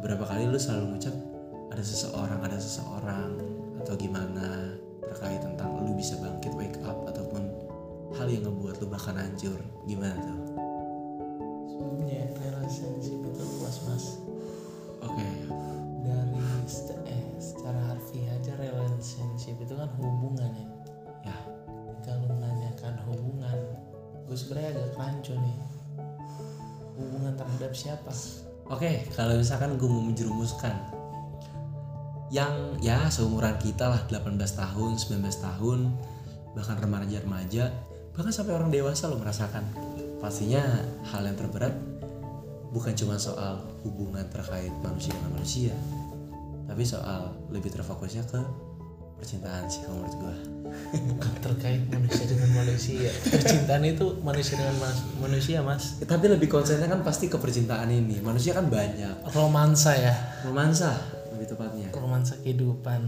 [0.00, 1.14] beberapa kali lu selalu ngucap
[1.72, 3.55] ada seseorang ada seseorang
[3.86, 7.46] atau gimana terkait tentang lu bisa bangkit wake up ataupun
[8.18, 9.54] hal yang ngebuat lu bahkan hancur
[9.86, 10.58] gimana tuh?
[11.70, 14.04] Sebenarnya relationship itu luas mas
[15.06, 15.26] oke.
[16.02, 20.68] Dari st- eh, secara harfiah aja relationship itu kan hubungan ya.
[21.30, 21.38] Ya.
[22.02, 23.58] Kalau menanyakan hubungan
[24.26, 25.58] gue sebenarnya agak rancu nih.
[26.98, 28.10] Hubungan terhadap siapa?
[28.66, 30.74] Oke, kalau misalkan gue mau menjerumuskan
[32.30, 35.80] yang ya seumuran kita lah 18 tahun, 19 tahun,
[36.58, 37.70] bahkan remaja-remaja,
[38.16, 39.62] bahkan sampai orang dewasa lo merasakan.
[40.18, 40.62] Pastinya
[41.06, 41.74] hal yang terberat
[42.74, 45.74] bukan cuma soal hubungan terkait manusia dengan manusia,
[46.66, 48.40] tapi soal lebih terfokusnya ke
[49.16, 50.36] percintaan sih kalau menurut gue.
[51.08, 56.84] bukan terkait manusia dengan manusia percintaan itu manusia dengan mas- manusia mas Tapi lebih konsennya
[56.84, 58.20] kan pasti ke percintaan ini.
[58.20, 60.12] Manusia kan banyak, romansa ya
[60.44, 61.15] romansa
[62.26, 63.06] romansa kehidupan.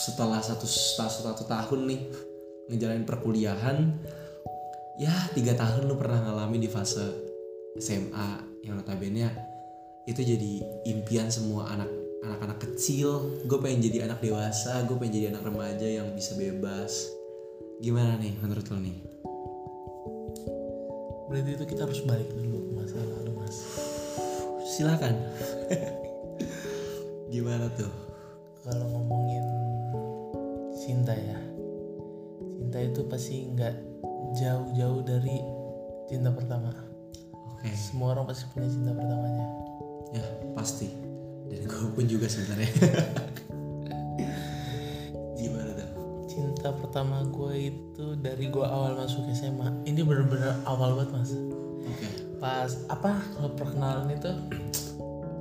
[0.00, 2.00] Setelah satu satu, satu tahun nih
[2.72, 3.76] ngejalanin perkuliahan
[4.96, 7.04] ya tiga tahun lu pernah ngalamin di fase
[7.76, 9.28] SMA yang notabene
[10.08, 10.52] itu jadi
[10.88, 11.90] impian semua anak
[12.24, 13.44] anak-anak kecil.
[13.44, 17.12] Gue pengen jadi anak dewasa gue pengen jadi anak remaja yang bisa bebas.
[17.84, 18.98] Gimana nih menurut lo nih?
[21.28, 23.56] Berarti itu kita harus balik dulu ke masa lalu mas.
[24.64, 25.14] Silakan
[27.36, 27.92] gimana tuh
[28.64, 29.44] kalau ngomongin
[30.72, 31.36] cinta ya
[32.56, 33.76] cinta itu pasti nggak
[34.40, 35.36] jauh-jauh dari
[36.08, 37.68] cinta pertama oke Oke.
[37.76, 39.66] semua orang pasti punya cinta pertamanya
[40.14, 40.22] Ya
[40.54, 40.86] pasti.
[41.50, 42.70] Dan gue pun juga sebenarnya.
[45.36, 45.90] Gimana tuh?
[46.26, 51.32] cinta pertama gue itu dari gue awal masuk SMA ini bener-bener awal banget mas
[51.86, 52.08] Oke.
[52.42, 54.30] pas apa kalau perkenalan itu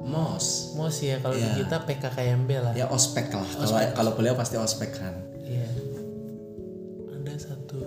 [0.06, 0.78] Mos.
[0.94, 1.58] sih ya kalau Iya.
[1.58, 3.48] di kita PKKMB lah Ya ospek lah.
[3.58, 5.18] Kalau kalau kuliah pasti ospek kan.
[5.42, 5.66] Iya.
[7.10, 7.82] Ada satu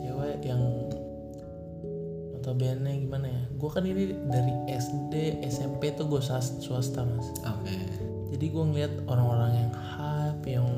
[0.00, 0.62] cewek yang
[2.32, 3.42] notabene gimana ya?
[3.60, 7.28] Gue kan ini dari SD, SMP tuh gue swasta mas.
[7.44, 7.76] Oke.
[8.32, 10.68] Jadi gue ngeliat orang-orang yang hype, yang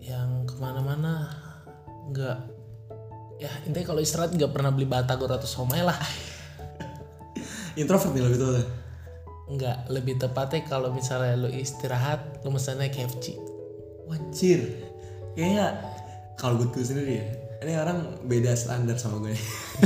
[0.00, 1.28] yang ke mana-mana
[2.08, 2.38] nggak
[3.36, 5.94] ya intinya kalau istirahat nggak pernah beli batagor atau somai lah
[7.78, 8.66] Introvert nih lo gitu tuh.
[9.48, 13.38] nggak lebih tepatnya kalau misalnya lu istirahat lu mesennya KFC
[14.04, 14.60] Wajir.
[15.32, 15.66] Kayaknya
[16.36, 17.26] kalau gue sendiri ya.
[17.58, 19.34] Ini orang beda standar sama gue.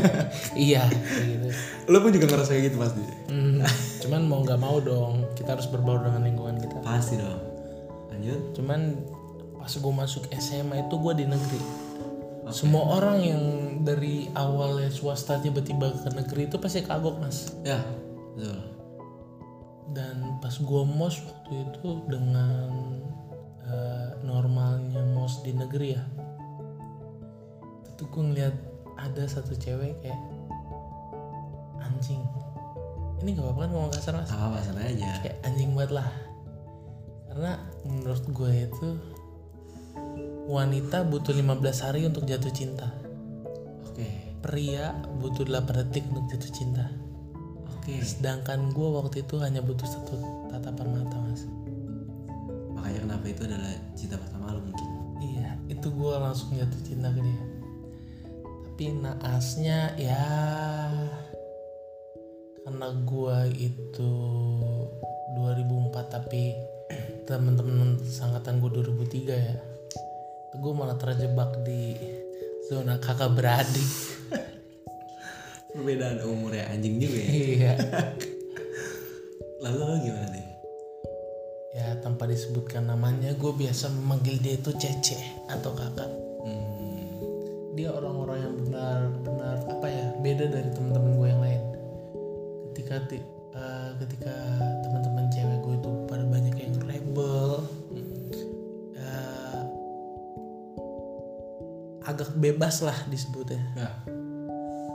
[0.68, 0.85] iya
[1.24, 1.48] gitu
[1.88, 3.02] lo pun juga ngerasa kayak gitu pasti.
[3.31, 3.62] Hmm,
[4.02, 7.40] cuman mau nggak mau dong kita harus berbaur dengan lingkungan kita Pasti dong.
[8.12, 8.40] Lanjut.
[8.59, 8.81] cuman
[9.57, 11.61] pas gue masuk SMA itu gue di negeri
[12.48, 13.42] semua orang yang
[13.81, 17.78] dari awalnya swasta tiba-tiba ke negeri itu pasti kagok mas Ya.
[18.35, 18.59] Betul.
[19.92, 22.66] dan pas gue mos waktu itu dengan
[23.62, 26.02] eh, normalnya mos di negeri ya
[27.87, 28.55] itu gue ngeliat
[28.96, 30.18] ada satu cewek kayak
[31.81, 32.22] anjing
[33.20, 35.20] ini gak apa-apa kan ngomong kasar mas Apa sana aja.
[35.20, 36.09] kayak anjing banget lah
[37.28, 37.52] karena
[37.85, 38.88] menurut gue itu
[40.48, 42.90] wanita butuh 15 hari untuk jatuh cinta
[43.87, 44.07] Oke.
[44.42, 46.87] pria butuh 8 detik untuk jatuh cinta
[47.78, 48.02] Oke.
[48.02, 50.18] sedangkan gue waktu itu hanya butuh satu
[50.50, 51.46] tatapan mata mas
[52.74, 54.88] Makanya kenapa itu adalah cinta pertama lo mungkin.
[55.22, 57.42] iya itu gue langsung jatuh cinta ke dia
[58.72, 60.26] tapi naasnya ya
[62.66, 64.12] karena gue itu
[65.38, 66.57] 2004 tapi
[67.31, 69.57] teman-teman sangkatan gue 2003 ya
[70.55, 71.97] gue malah terjebak di
[72.62, 73.88] zona kakak beradik
[75.73, 77.31] Perbedaan umur ya anjing juga ya.
[77.33, 77.73] iya
[79.59, 80.47] Lalu gimana nih?
[81.73, 85.17] ya tanpa disebutkan namanya gue biasa memanggil dia itu cece
[85.49, 86.11] atau kakak
[86.43, 87.07] Hmm.
[87.73, 91.62] dia orang-orang yang benar-benar apa ya beda dari teman-teman gue yang lain
[92.69, 94.35] ketika ti- eh, ketika
[102.05, 103.91] agak bebas lah disebutnya Ya.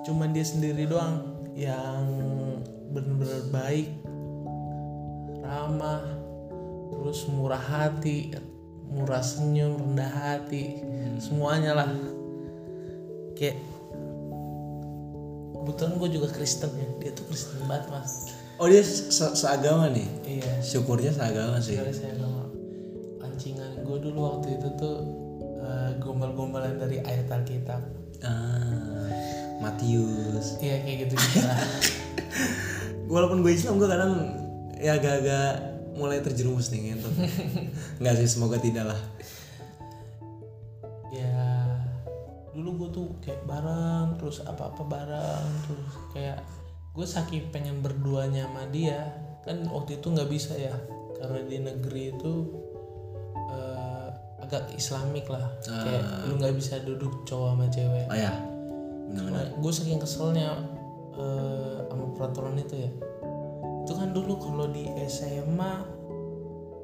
[0.04, 2.04] cuman dia sendiri doang yang
[2.89, 3.89] benar-benar baik
[5.41, 6.04] ramah
[6.89, 8.32] terus murah hati
[8.88, 10.80] murah senyum rendah hati
[11.17, 11.89] semuanya lah
[13.34, 13.60] kayak
[15.54, 18.13] kebetulan gue juga Kristen ya dia tuh Kristen banget mas
[18.58, 19.06] Oh dia se
[19.38, 20.10] seagama nih.
[20.26, 21.78] iya Syukurnya seagama sih.
[21.78, 22.50] saya sama
[23.22, 24.98] pancingan gue dulu waktu itu tuh
[26.17, 27.82] gombal-gombalan dari ayat Alkitab
[28.17, 29.06] Ah,
[29.62, 30.58] Matius.
[30.58, 31.62] iya kayak gitu gitu lah
[33.06, 34.13] Walaupun gue Islam gue kadang
[34.75, 35.53] ya agak-agak
[35.93, 37.13] mulai terjerumus nih ngentot.
[37.97, 39.01] Enggak sih semoga tidak lah.
[41.08, 41.34] ya
[42.51, 46.41] dulu gue tuh kayak bareng terus apa-apa bareng terus kayak
[46.91, 49.13] gue saking pengen berduanya sama dia
[49.45, 50.73] kan waktu itu nggak bisa ya
[51.15, 52.34] karena di negeri itu
[54.47, 55.43] agak islamik lah.
[55.67, 58.07] Kayak lu nggak bisa duduk cowok sama cewek.
[58.07, 58.32] Oh ya.
[59.11, 59.55] Benar-benar.
[59.59, 60.55] gue saking keselnya
[61.19, 62.91] eh, sama peraturan itu ya.
[63.84, 65.99] Itu kan dulu kalau di SMA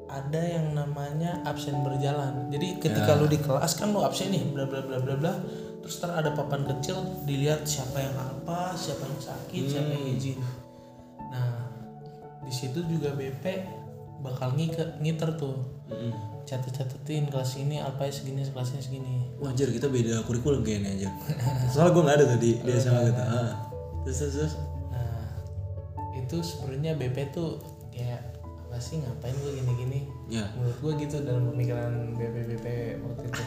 [0.08, 2.52] ada yang namanya absen berjalan.
[2.52, 5.34] Jadi ketika lu di kelas kan lu absen nih bla bla bla bla bla.
[5.80, 6.96] Terus ntar ada papan kecil
[7.28, 10.38] dilihat siapa yang apa siapa yang sakit siapa yang izin.
[11.32, 11.68] Nah
[12.44, 13.44] di situ juga BP
[14.20, 15.60] bakal ngiter tuh.
[15.92, 16.33] Mm-mm.
[16.44, 21.08] Catet-catetin kelas ini alpha segini kelasnya segini Wajar kita beda kurikulum kayaknya aja.
[21.72, 23.22] Soalnya gue nggak ada tuh di di SMA gitu.
[23.24, 23.52] Ah.
[24.04, 24.54] Terus terus terus.
[24.92, 25.24] Nah,
[26.16, 27.60] itu sebenarnya BP tuh
[27.92, 30.00] kayak apa sih ngapain gue gini-gini?
[30.28, 30.48] Ya.
[30.56, 32.66] Menurut gue gitu dalam pemikiran BP BP
[33.04, 33.42] waktu itu.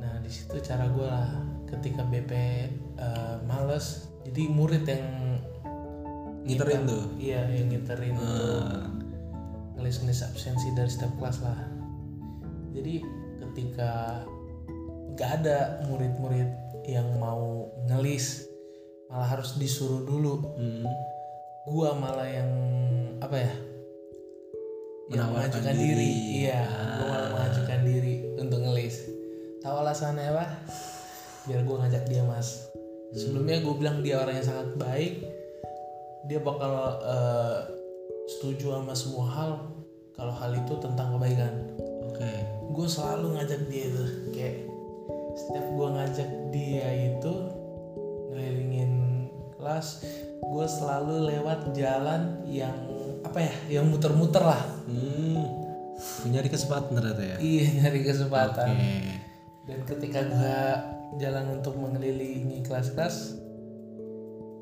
[0.00, 1.30] Nah, di situ cara gue lah
[1.70, 2.32] ketika BP
[2.98, 5.06] eh, males, jadi murid yang
[6.40, 7.04] Ngiterin tuh.
[7.20, 8.88] Iya, yang ngiterin Ah.
[9.80, 11.56] Ngelis-ngelis absensi dari setiap kelas lah.
[12.76, 13.00] Jadi
[13.40, 14.22] ketika
[15.16, 16.48] gak ada murid-murid
[16.86, 18.44] yang mau ngelis,
[19.08, 20.44] malah harus disuruh dulu.
[20.54, 20.84] Hmm.
[21.64, 22.50] Gua malah yang
[23.18, 23.52] apa ya?
[25.10, 25.88] Yang mengajukan diri.
[25.90, 26.10] diri.
[26.46, 26.60] Iya,
[27.00, 27.30] gua malah Ah.
[27.34, 28.96] mengajukan diri untuk ngelis.
[29.60, 30.46] Tahu alasannya apa?
[31.44, 32.68] Biar gua ngajak dia mas.
[33.10, 35.26] sebelumnya gue bilang dia orang yang sangat baik
[36.30, 36.70] dia bakal
[37.02, 37.58] eh,
[38.30, 39.50] setuju sama semua hal
[40.20, 41.54] kalau hal itu tentang kebaikan.
[42.12, 42.32] Oke.
[42.76, 44.04] Gue selalu ngajak dia itu.
[44.36, 44.56] Kayak
[45.32, 47.34] setiap gue ngajak dia itu
[48.28, 48.92] ngelilingin
[49.56, 50.04] kelas
[50.40, 52.74] gue selalu lewat jalan yang
[53.24, 54.60] apa ya yang muter-muter lah.
[54.84, 55.40] Hmm.
[56.28, 57.36] Nyari kesempatan ternyata ya?
[57.40, 58.68] Iya nyari kesempatan.
[58.76, 58.92] Oke.
[59.64, 60.60] Dan ketika gue
[61.20, 63.40] jalan untuk mengelilingi kelas-kelas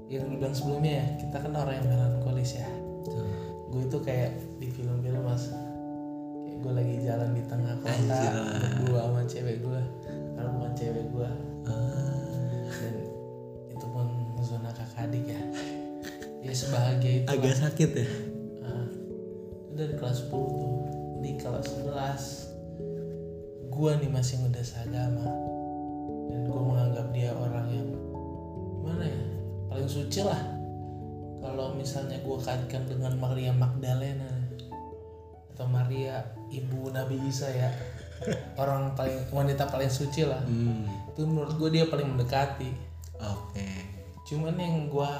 [0.09, 2.69] yang lu bilang sebelumnya ya kita kan orang yang melankolis ya.
[3.07, 3.48] Tuh.
[3.69, 5.53] Gue itu kayak di film-film mas
[6.45, 8.21] kayak gue lagi jalan di tengah kota
[8.81, 9.81] berdua sama cewek gue
[10.35, 11.31] kalau bukan cewek gue
[11.69, 12.97] Ah, dan
[13.69, 14.09] itu pun
[14.41, 15.41] zona kakak adik ya.
[16.41, 17.29] Ya sebahagia itu.
[17.29, 18.09] Agak sakit ya?
[18.65, 18.89] Nah,
[19.69, 20.77] itu dari kelas 10 tuh.
[21.21, 25.29] Di kelas 11 gua nih masih muda seagama.
[26.33, 27.89] Dan gua menganggap dia orang yang
[28.81, 29.23] gimana ya
[29.69, 30.41] paling suci lah
[31.39, 34.31] kalau misalnya gua kaitkan dengan Maria Magdalena
[35.55, 37.71] atau Maria ibu Nabi Isa ya
[38.63, 40.43] orang paling wanita paling suci lah.
[40.43, 40.87] Hmm.
[41.15, 42.71] Itu menurut gua dia paling mendekati.
[43.23, 43.69] Oke.
[44.27, 45.11] Cuman yang gua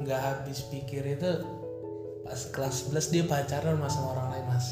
[0.00, 1.30] nggak habis pikir itu
[2.26, 4.66] pas kelas 11 dia pacaran sama sama orang lain mas.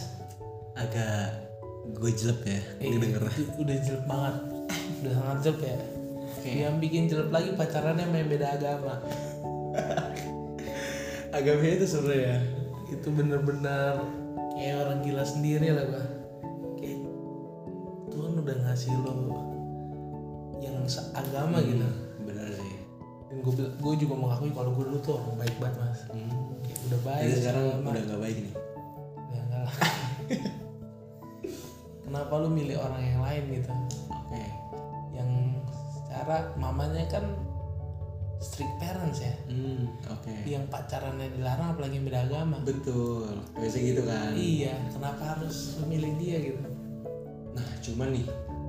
[0.74, 1.44] Agak
[1.84, 4.36] gue jelek ya Eh, ini denger itu udah jelek banget.
[5.04, 5.78] Udah sangat jelek ya.
[6.44, 9.00] Yang bikin jelek lagi pacarannya main beda agama
[11.34, 12.38] agamanya itu seru ya
[12.86, 13.98] itu bener-bener
[14.54, 16.04] kayak orang gila sendiri lah gua
[16.78, 17.02] kayak
[18.14, 19.14] Tuhan udah ngasih lo
[20.62, 21.82] yang seagama gitu
[22.22, 22.78] bener sih
[23.26, 26.30] dan gue gue juga mengakui kalau gue dulu tuh orang baik banget mas hmm.
[26.62, 27.88] kayak udah baik Jadi sekarang seagama.
[27.90, 28.54] udah gak baik nih
[29.34, 29.74] Ya enggak lah.
[32.04, 33.72] Kenapa lu milih orang yang lain gitu?
[34.06, 34.42] oke
[35.10, 35.30] Yang
[35.98, 37.26] secara mamanya kan
[38.38, 39.34] strict parents ya.
[39.46, 42.56] hmm oke Yang pacarannya dilarang apalagi yang beda agama.
[42.60, 46.60] betul biasa gitu kan Iya, kenapa harus lu milih dia gitu?
[47.52, 48.26] nah cuman nih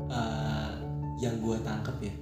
[0.07, 0.69] eh,
[1.17, 2.13] yang gue tangkep ya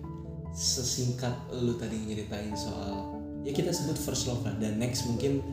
[0.52, 3.10] sesingkat lu tadi nyeritain soal
[3.42, 5.44] ya kita sebut first love lah dan next mungkin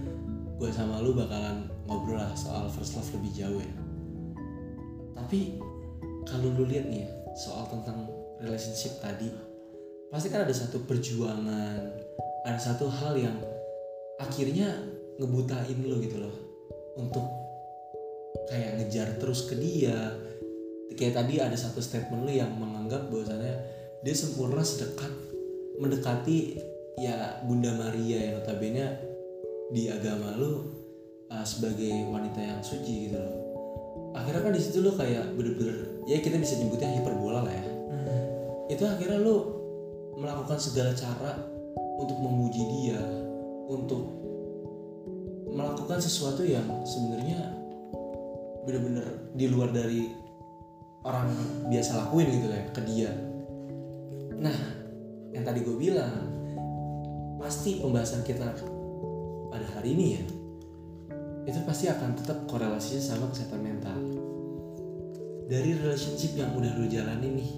[0.54, 3.72] gue sama lu bakalan ngobrol lah soal first love lebih jauh ya
[5.12, 5.58] tapi
[6.22, 8.06] kalau lu lihat nih ya soal tentang
[8.38, 9.32] relationship tadi
[10.10, 11.78] pasti kan ada satu perjuangan
[12.42, 13.36] ada satu hal yang
[14.18, 14.74] akhirnya
[15.20, 16.34] ngebutain lu gitu loh.
[16.96, 17.24] Untuk
[18.48, 20.16] kayak ngejar terus ke dia.
[20.96, 23.54] Kayak tadi ada satu statement lu yang menganggap bahwasannya
[24.02, 25.12] dia sempurna sedekat
[25.80, 26.60] mendekati
[27.00, 28.84] ya Bunda Maria yang notabene
[29.70, 30.66] di agama lu
[31.30, 33.36] uh, sebagai wanita yang suci gitu loh.
[34.16, 37.66] Akhirnya kan di situ lu kayak bener-bener ya kita bisa nyebutnya hiperbola lah ya.
[38.70, 39.59] Itu akhirnya lu
[40.18, 41.38] melakukan segala cara
[42.00, 43.00] untuk memuji dia
[43.70, 44.02] untuk
[45.50, 47.38] melakukan sesuatu yang sebenarnya
[48.64, 50.10] bener-bener di luar dari
[51.02, 51.32] orang
[51.68, 53.10] biasa lakuin gitu ya ke dia.
[54.36, 54.58] Nah
[55.30, 56.28] yang tadi gue bilang
[57.40, 58.52] pasti pembahasan kita
[59.50, 60.24] pada hari ini ya
[61.48, 63.98] itu pasti akan tetap korelasinya sama kesehatan mental.
[65.50, 67.50] Dari relationship yang udah lu jalanin nih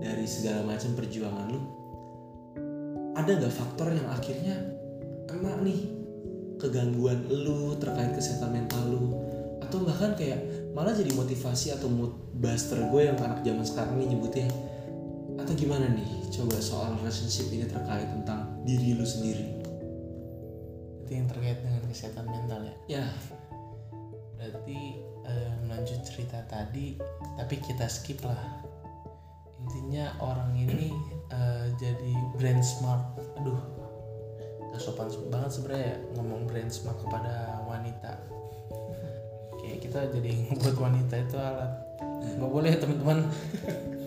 [0.00, 1.80] dari segala macam perjuangan lu
[3.20, 4.56] ada nggak faktor yang akhirnya
[5.28, 5.92] kena nih?
[6.60, 9.12] Kegangguan lu terkait kesehatan mental lu
[9.60, 10.40] atau bahkan kayak
[10.72, 14.48] malah jadi motivasi atau mood buster gue yang anak zaman sekarang nih nyebutnya?
[15.36, 16.10] Atau gimana nih?
[16.32, 19.60] Coba soal relationship ini terkait tentang diri lu sendiri.
[21.04, 22.74] Itu yang terkait dengan kesehatan mental ya.
[23.00, 23.04] ya.
[24.36, 24.78] Berarti
[25.28, 26.96] eh, melanjut cerita tadi,
[27.36, 28.69] tapi kita skip lah.
[29.66, 30.92] Intinya orang ini
[31.30, 33.16] eh, jadi brand smart.
[33.40, 33.60] Aduh,
[34.72, 38.12] gak sopan banget sebenarnya ya ngomong brand smart kepada wanita.
[39.60, 41.72] Kayak kita jadi ngebuat wanita itu alat.
[42.40, 43.18] Nggak boleh teman-teman.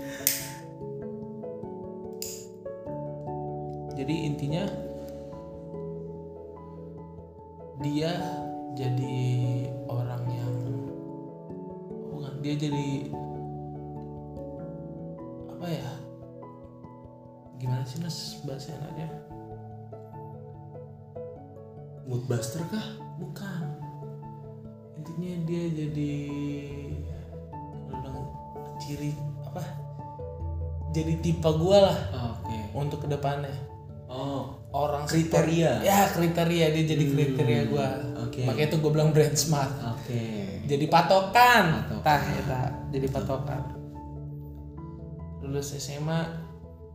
[3.97, 4.65] jadi intinya
[7.79, 8.42] dia
[18.71, 19.09] enaknya
[22.07, 22.87] mood buster kah?
[23.19, 23.63] Bukan.
[24.99, 26.13] Intinya dia jadi
[27.87, 28.17] kalau bilang
[28.79, 29.11] ciri
[29.47, 29.63] apa?
[30.93, 31.99] Jadi tipe gua lah
[32.37, 32.57] oke.
[32.77, 33.55] untuk ke depannya.
[34.05, 35.85] Oh orang Kriteria.
[35.85, 37.87] ya kriteria dia jadi kriteria gua.
[38.25, 38.41] oke.
[38.41, 39.73] makanya itu gue bilang brand smart.
[39.97, 40.21] Oke.
[40.69, 41.85] Jadi patokan.
[41.89, 42.01] Patokan.
[42.05, 42.69] tah ya tah.
[42.93, 43.61] jadi patokan.
[45.41, 46.29] Lulus SMA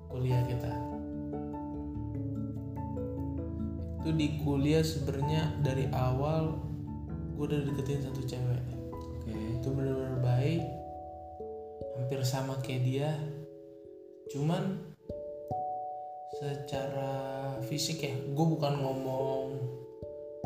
[0.09, 0.88] kuliah kita
[3.99, 6.55] itu di kuliah sebenarnya dari awal
[7.35, 8.63] gue udah deketin satu cewek.
[8.95, 9.31] Oke.
[9.59, 10.63] Itu bener-bener baik
[11.99, 13.11] hampir sama kayak dia.
[14.31, 14.79] Cuman
[16.39, 17.15] secara
[17.67, 19.59] fisik ya gue bukan ngomong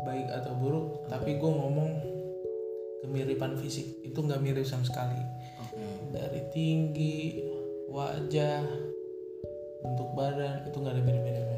[0.01, 1.89] baik atau buruk tapi gue ngomong
[3.05, 4.01] kemiripan fisik.
[4.01, 5.21] Itu nggak mirip sama sekali.
[5.61, 5.85] Oke.
[6.09, 7.41] Dari tinggi
[7.93, 8.65] wajah
[9.85, 11.52] bentuk badan itu nggak ada mirip-miripnya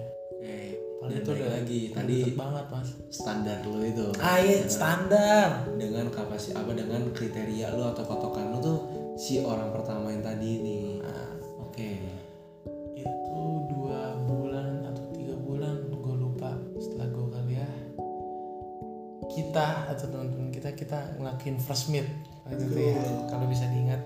[1.09, 2.89] dan itu udah lagi udah tadi banget mas.
[3.13, 4.07] standar lo itu.
[4.17, 5.69] Ah iya standar.
[5.77, 8.79] dengan kapasitas apa dengan kriteria lo atau patokan lo tuh
[9.15, 10.79] si orang pertama yang tadi ini.
[10.99, 11.29] Nah,
[11.61, 11.91] oke.
[12.97, 17.73] Itu dua bulan atau tiga bulan gue lupa setelah gue kuliah.
[19.29, 22.07] Kita atau teman-teman kita kita ngelakuin first meet.
[22.45, 24.01] Waktu itu ya kalau bisa diingat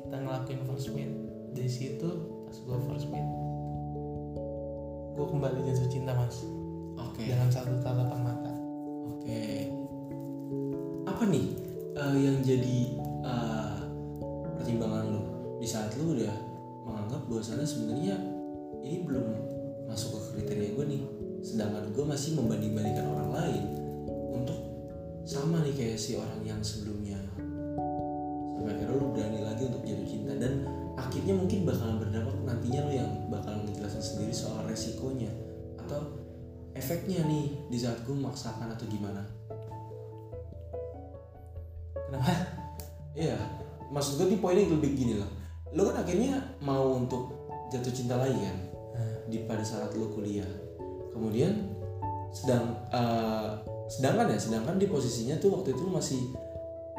[0.00, 1.12] kita ngelakuin first meet.
[1.52, 2.08] Di situ
[2.48, 3.41] pas gue first meet
[5.12, 6.44] gue kembali jatuh cinta mas.
[6.96, 7.28] Oke.
[7.28, 8.52] Dengan satu tatapan mata.
[9.12, 9.68] Oke.
[11.04, 11.46] Apa nih
[11.96, 12.78] eh, yang jadi
[13.20, 13.76] eh,
[14.56, 15.22] pertimbangan lo
[15.60, 16.34] di saat lo udah
[16.88, 18.16] menganggap bahwasannya sebenarnya
[18.82, 19.26] ini belum
[19.86, 21.02] masuk ke kriteria gue nih.
[21.42, 23.64] Sedangkan gue masih membanding-bandingkan orang lain
[24.32, 24.58] untuk
[25.28, 27.20] sama nih kayak si orang yang sebelumnya.
[28.56, 30.64] Sampai akhirnya lo berani lagi untuk jatuh cinta dan
[30.96, 32.36] akhirnya mungkin bakalan berdampak
[34.82, 35.30] resikonya
[35.78, 36.02] atau
[36.74, 39.22] efeknya nih di saat gue memaksakan atau gimana
[42.10, 42.58] kenapa
[43.12, 43.36] Iya,
[43.92, 45.28] maksud gue di poinnya lebih gini lah.
[45.76, 47.28] Lo kan akhirnya mau untuk
[47.68, 48.58] jatuh cinta lagi kan
[48.92, 50.48] Nah, di pada saat lo kuliah.
[51.12, 51.76] Kemudian
[52.32, 53.48] sedang eh,
[53.92, 56.20] sedangkan ya, sedangkan di posisinya tuh waktu itu masih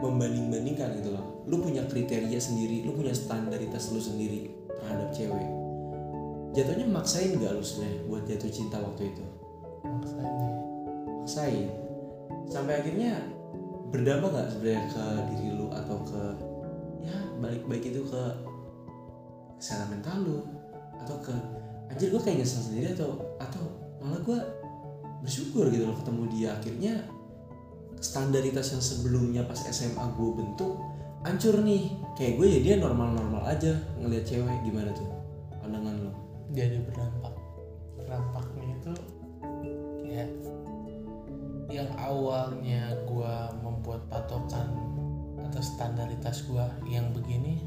[0.05, 1.45] membanding-bandingkan gitu loh.
[1.49, 5.62] Lo punya kriteria sendiri, lo punya standaritas lo sendiri terhadap cewek.
[6.54, 9.26] Jatuhnya maksain gak lo sebenarnya buat jatuh cinta waktu itu?
[9.84, 10.56] maksain deh
[11.24, 11.70] Maksain.
[12.47, 13.26] Sampai akhirnya
[13.89, 16.22] berdampak nggak sebenarnya ke diri lu atau ke
[17.04, 18.24] ya balik-balik itu ke
[19.58, 20.39] kesehatan mental lu?
[21.01, 21.34] Atau ke
[21.89, 23.64] anjir gue kayak nyesel sendiri atau atau
[23.99, 24.39] malah gue
[25.26, 26.49] bersyukur gitu loh ketemu dia.
[26.54, 26.93] Akhirnya
[27.97, 30.78] standaritas yang sebelumnya pas SMA gue bentuk
[31.26, 31.97] hancur nih.
[32.14, 34.58] Kayak gue ya dia normal-normal aja ngelihat cewek.
[34.68, 35.10] Gimana tuh
[35.64, 36.22] pandangan lo
[36.54, 37.34] jadi berdampak.
[38.06, 38.93] Dampaknya itu
[40.06, 40.30] kayak
[41.74, 44.70] yang awalnya gua membuat patokan
[45.41, 47.66] atau standaritas gua yang begini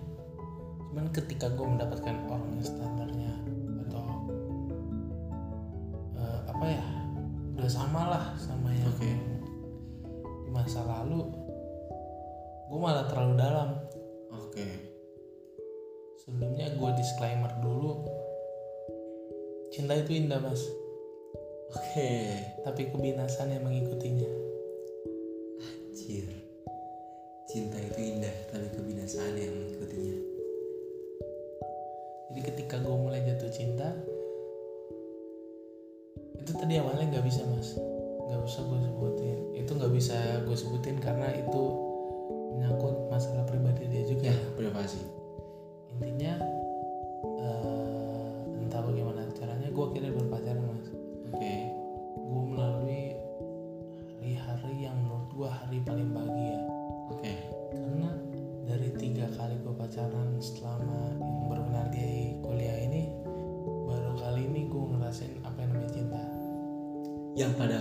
[0.87, 3.33] cuman ketika gua mendapatkan orang yang standarnya
[3.91, 4.07] atau
[6.15, 6.87] eh, apa ya
[7.59, 9.11] udah sama lah sama yang Oke.
[10.47, 11.27] di masa lalu
[12.71, 13.69] gua malah terlalu dalam.
[14.31, 14.67] Oke.
[16.23, 18.07] Sebelumnya gua disclaimer dulu
[19.77, 20.65] cinta itu indah mas
[21.77, 22.13] oke
[22.65, 24.33] tapi kebinasan yang mengikutinya.
[25.61, 26.27] Anjir.
[27.47, 30.17] Cinta itu indah, tapi kebinasaan yang mengikutinya.
[32.33, 33.95] Jadi ketika gue mulai jatuh cinta,
[36.43, 37.79] itu tadi awalnya nggak bisa mas,
[38.27, 39.39] nggak usah gue sebutin.
[39.55, 41.63] Itu nggak bisa gue sebutin karena itu
[42.57, 44.33] menyangkut masalah pribadi dia juga.
[44.33, 45.01] Ya, privasi.
[45.95, 46.35] Intinya
[47.41, 47.86] eh,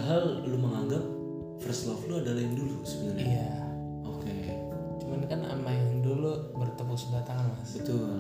[0.06, 1.02] padahal lu menganggap
[1.66, 3.26] first love lu adalah yang dulu sebenarnya.
[3.26, 3.50] iya
[4.06, 4.38] Oke.
[5.02, 8.14] cuman kan sama yang dulu bertepuk sebelah tangan mas Betul.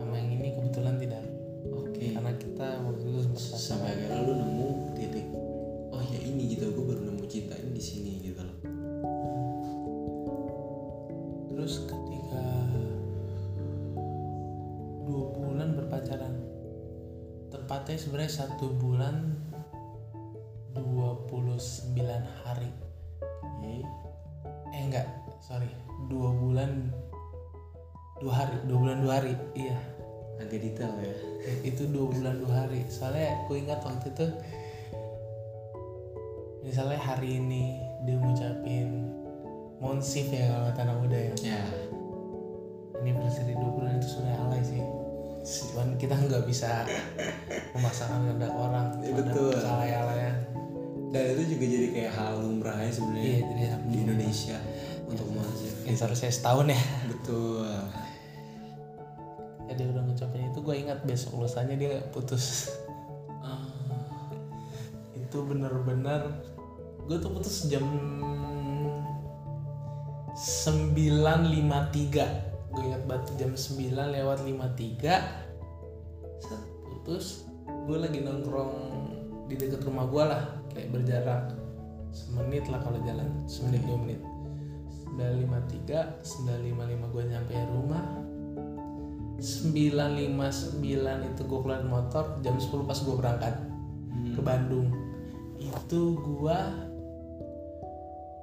[0.00, 1.20] sama yang ini kebetulan tidak
[1.76, 2.08] Oke.
[2.08, 3.60] karena kita waktu itu sempat.
[3.60, 5.26] Sampai akhirnya lu nemu titik
[5.92, 8.58] oh ya ini gitu gue baru nemu cinta ini di sini gitu loh.
[11.52, 12.44] terus ketika
[15.04, 16.32] dua bulan berpacaran
[17.52, 19.33] tepatnya sebenarnya satu bulan
[29.24, 29.78] hari iya
[30.34, 31.14] Agak detail ya.
[31.62, 34.26] itu dua bulan dua hari soalnya aku ingat waktu itu
[36.60, 39.08] misalnya hari ini dia ngucapin
[39.78, 41.62] monsif ya kalau kata anak muda ya Ya.
[42.96, 44.82] anniversary dua bulan itu sebenarnya alay sih
[45.44, 46.88] cuman kita nggak bisa
[47.70, 49.52] memaksakan kehendak orang Iya, pada betul.
[49.54, 50.36] alay-alayan
[51.12, 54.58] Dan itu juga jadi kayak hal lumrah ya sebenarnya iya jadi di Indonesia
[55.04, 55.70] untuk masuk.
[55.84, 57.68] Inter saya setahun ya Betul.
[59.68, 62.68] Ya dia udah ngucapin itu gue ingat besok lusanya dia putus.
[63.44, 63.60] Ah,
[65.16, 66.30] itu itu bener-bener
[67.04, 67.84] gue tuh putus jam
[70.34, 77.44] 9.53 gue ingat banget jam 9 lewat 53 set putus.
[77.84, 78.72] Gue lagi nongkrong
[79.50, 80.42] di dekat rumah gue lah
[80.72, 81.52] kayak berjarak
[82.14, 84.20] semenit lah kalau jalan semenit dua menit.
[85.14, 88.23] 953 955 gue nyampe rumah
[89.44, 90.80] 959
[91.28, 93.54] itu gue keluar motor jam 10 pas gue berangkat
[94.32, 94.88] ke Bandung.
[95.60, 96.58] Itu gue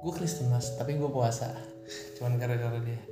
[0.02, 1.58] gue Kristen mas tapi gue puasa.
[2.14, 3.02] Cuman gara-gara dia.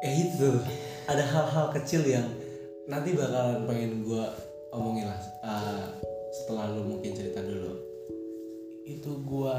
[0.00, 0.64] Eh itu.
[1.04, 2.24] Ada hal-hal kecil yang
[2.88, 4.24] nanti bakalan pengen gue
[4.72, 5.86] omongin lah uh,
[6.32, 7.84] setelah lu mungkin cerita dulu.
[8.88, 9.58] Itu gue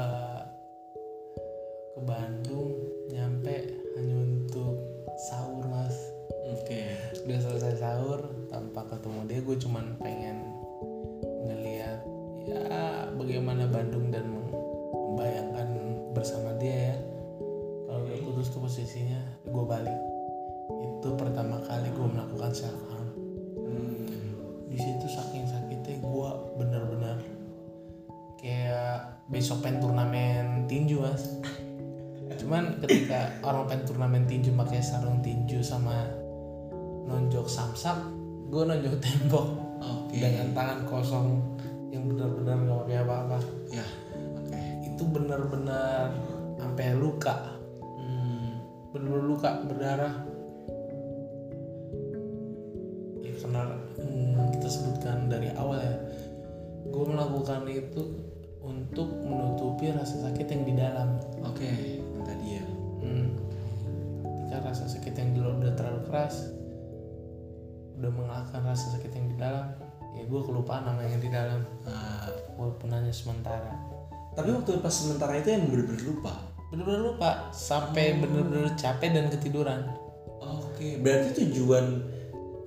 [1.94, 2.74] ke Bandung
[3.14, 3.54] nyampe
[3.94, 4.27] hanya
[8.88, 10.36] ketemu dia gue cuman pengen
[11.44, 12.00] ngeliat
[12.48, 12.64] ya
[13.12, 15.68] bagaimana Bandung dan membayangkan
[16.16, 16.96] bersama dia ya.
[17.88, 19.98] Kalau udah putus tuh posisinya gue balik.
[20.80, 23.08] Itu pertama kali gue melakukan self harm
[23.58, 24.08] Hmm.
[24.70, 27.20] di situ saking sakitnya gue bener-bener
[28.40, 31.36] kayak besok pengen turnamen tinju mas.
[32.38, 36.08] Cuman ketika orang pengen turnamen tinju pakai sarung tinju sama
[37.08, 38.17] nonjok samsak
[38.48, 39.46] gue nonjok tembok.
[39.78, 40.18] Oke.
[40.18, 41.28] Dengan tangan kosong
[41.92, 43.38] yang benar-benar nggak pakai apa-apa.
[43.68, 43.86] Ya
[44.40, 44.60] oke.
[44.88, 46.16] Itu benar-benar
[46.56, 47.36] sampai luka.
[47.80, 48.58] Hmm.
[48.92, 50.14] benar-benar luka berdarah.
[53.20, 53.62] Ya karena
[54.00, 55.96] hmm, kita sebutkan dari awal ya.
[56.88, 58.02] Gue melakukan itu
[58.64, 61.20] untuk menutupi rasa sakit yang di dalam.
[61.44, 62.64] Oke yang tadi ya.
[63.04, 63.28] Hmm.
[64.24, 66.57] Ketika rasa sakit yang di luar udah terlalu keras,
[67.98, 69.66] udah mengalahkan rasa sakit yang di dalam,
[70.14, 73.74] ya gue kelupaan nama yang di dalam, Ah, walaupun hanya sementara.
[74.38, 79.88] tapi waktu pas sementara itu yang bener-bener lupa Bener-bener lupa, sampai bener-bener capek dan ketiduran.
[80.38, 82.04] Oke, berarti tujuan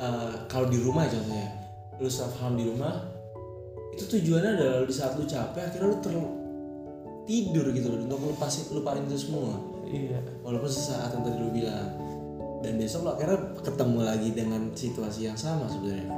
[0.01, 1.53] uh, kalau di rumah contohnya,
[2.01, 3.05] lu self harm di rumah,
[3.93, 6.17] itu tujuannya adalah di saat lu capek akhirnya lu ter
[7.29, 9.53] tidur gitu loh untuk lupasin lupain itu semua.
[9.85, 10.17] Iya.
[10.41, 11.89] Walaupun sesaat yang tadi lu bilang.
[12.61, 16.09] Dan besok lu akhirnya ketemu lagi dengan situasi yang sama sebenarnya.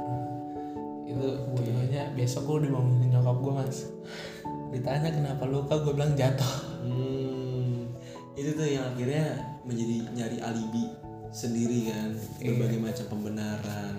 [1.08, 3.78] Itu bodohnya besok gue dibangunin nyokap gue mas.
[4.72, 6.54] Ditanya kenapa luka, gue bilang jatuh.
[6.84, 7.88] Hmm,
[8.36, 10.84] itu tuh yang akhirnya menjadi nyari alibi
[11.32, 13.94] sendiri kan, berbagai macam pembenaran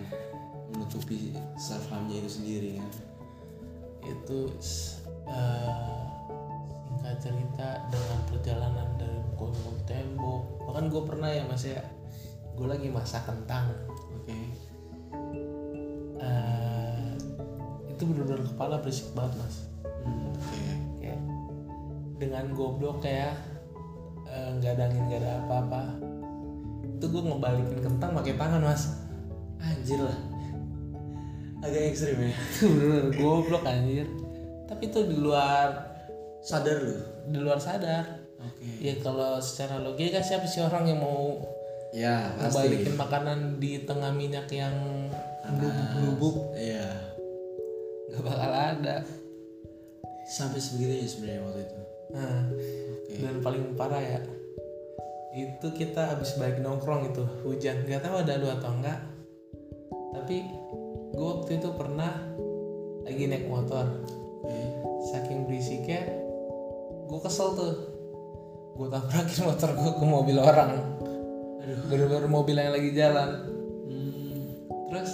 [0.72, 2.92] menutupi self harmnya itu sendiri kan.
[4.06, 4.54] Itu
[5.26, 6.06] eh,
[7.06, 11.86] singkat cerita dengan perjalanan dari gonggong tembok bahkan gue pernah ya mas ya
[12.56, 13.68] gue lagi masak kentang
[14.16, 14.36] Oke.
[16.18, 17.12] Eh,
[17.88, 19.56] itu bener-bener kepala berisik banget mas
[20.06, 20.62] Hmm, Oke.
[21.02, 21.22] kayak
[22.16, 23.34] dengan goblok kayak
[24.24, 25.82] eh, nggak ada angin nggak ada apa-apa
[26.88, 28.84] itu gue ngebalikin kentang pakai tangan mas
[29.58, 30.14] Anjir lah.
[31.60, 32.34] Agak ekstrim ya.
[32.78, 34.06] bener goblok anjir
[34.66, 35.94] tapi itu di luar
[36.40, 36.94] Sadar lu.
[37.26, 38.06] di luar sadar
[38.38, 38.70] Oke.
[38.78, 41.42] ya kalau secara logika siapa sih orang yang mau
[41.96, 44.76] Ya, ngebalikin makanan di tengah minyak yang
[45.48, 46.92] blubuk-blubuk Iya.
[48.06, 48.96] nggak bakal ada
[50.26, 51.78] Sampai sebegitunya sebenarnya waktu itu.
[52.08, 53.14] nah Oke.
[53.18, 54.20] dan paling parah ya
[55.32, 59.00] itu kita habis balik nongkrong itu hujan nggak tahu ada lu atau enggak
[60.12, 60.48] tapi
[61.12, 62.14] gue waktu itu pernah
[63.04, 63.84] lagi naik motor
[64.42, 64.62] Oke.
[65.08, 66.08] saking berisiknya
[67.06, 67.74] gue kesel tuh
[68.76, 70.95] gue tabrakin motor gue ke mobil orang
[71.86, 73.30] Bener-bener mobil yang lagi jalan
[73.86, 74.46] Hmm.
[74.88, 75.12] terus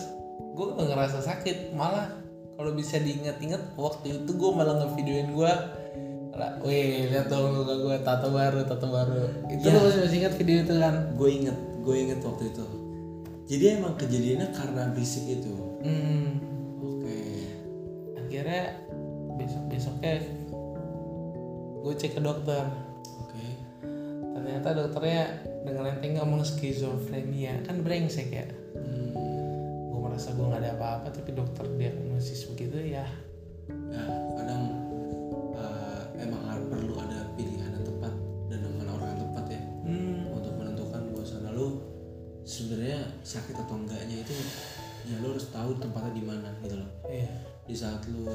[0.51, 2.11] gue gak ngerasa sakit malah
[2.53, 5.53] kalau bisa diinget-inget waktu itu gue malah ngevideoin gue
[6.61, 9.73] wih lihat dong muka gue tato baru tato baru itu Ya.
[9.73, 12.65] lo masih masih ingat video itu kan Gue inget, gue inget waktu itu.
[13.45, 15.53] Jadi emang kejadiannya karena berisik itu.
[15.81, 16.27] hmm,
[16.81, 17.19] Oke.
[18.15, 18.63] akhirnya
[19.35, 20.13] besok besoknya
[21.79, 22.63] gue cek ke dokter.
[24.31, 25.23] Ternyata dokternya
[25.67, 27.63] dengan enteng ngomong skizofrenia.
[27.67, 28.47] Kan brengsek ya?
[28.75, 29.13] Hmm.
[29.91, 33.05] gue merasa gue nggak ada apa-apa tapi dokter diagnosis begitu ya.
[33.91, 34.03] Ya,
[34.39, 34.63] kadang
[35.55, 38.13] uh, emang har- perlu ada pilihan yang tepat
[38.49, 39.61] dan dengan orang yang tepat ya.
[39.85, 41.67] Hmm, untuk menentukan bahwa lu
[42.47, 44.33] sebenarnya sakit atau enggaknya itu
[45.07, 46.89] ya lu harus tahu tempatnya di mana gitu loh.
[47.09, 47.29] iya.
[47.67, 48.25] Di saat lu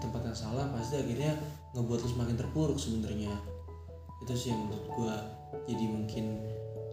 [0.00, 1.36] tempat yang salah pasti akhirnya
[1.76, 3.34] ngebuat lu semakin terpuruk sebenarnya.
[4.24, 5.14] Itu sih yang menurut gua
[5.66, 6.24] jadi mungkin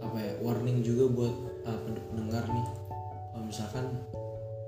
[0.02, 2.68] apa ya warning juga buat uh, pen- pendengar nih.
[3.34, 3.86] Kalau misalkan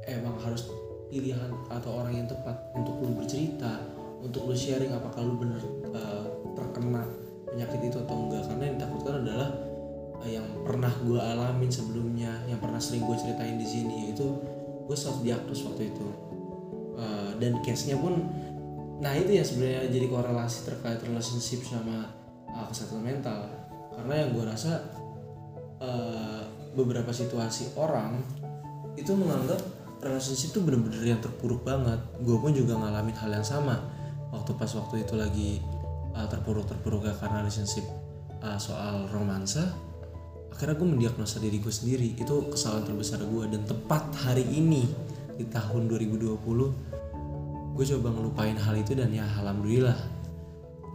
[0.10, 0.70] emang harus
[1.10, 3.82] pilihan atau orang yang tepat untuk lu bercerita,
[4.22, 5.62] untuk lu sharing apakah lu bener
[5.96, 7.04] uh, terkena
[7.50, 9.50] penyakit itu atau enggak karena yang ditakutkan adalah
[10.22, 14.28] uh, yang pernah gue alamin sebelumnya yang pernah sering gue ceritain di sini yaitu
[14.86, 16.08] gue self diagnosis waktu itu
[17.00, 18.28] uh, dan case nya pun
[19.00, 22.19] nah itu ya sebenarnya jadi korelasi terkait relationship sama
[22.60, 23.48] uh, kesehatan mental.
[23.96, 24.84] Karena yang gue rasa
[25.80, 26.44] uh,
[26.76, 28.20] beberapa situasi orang
[29.00, 29.60] itu menganggap
[30.04, 32.00] relationship itu bener-bener yang terpuruk banget.
[32.20, 33.80] Gue pun juga ngalamin hal yang sama.
[34.36, 35.52] Waktu pas waktu itu lagi
[36.14, 37.88] uh, terpuruk-terpuruk ya karena relationship
[38.44, 39.88] uh, soal romansa
[40.50, 42.20] akhirnya gue mendiagnosa diri gue sendiri.
[42.20, 44.84] Itu kesalahan terbesar gue dan tepat hari ini
[45.40, 46.36] di tahun 2020
[47.80, 49.96] gue coba ngelupain hal itu dan ya alhamdulillah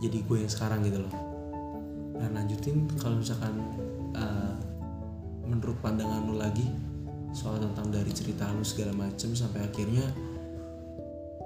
[0.04, 1.23] jadi gue yang sekarang gitu loh
[2.14, 3.54] dan lanjutin kalau misalkan
[4.14, 4.54] uh,
[5.44, 6.64] menurut pandangan lu lagi
[7.34, 10.06] soal tentang dari cerita lu segala macem sampai akhirnya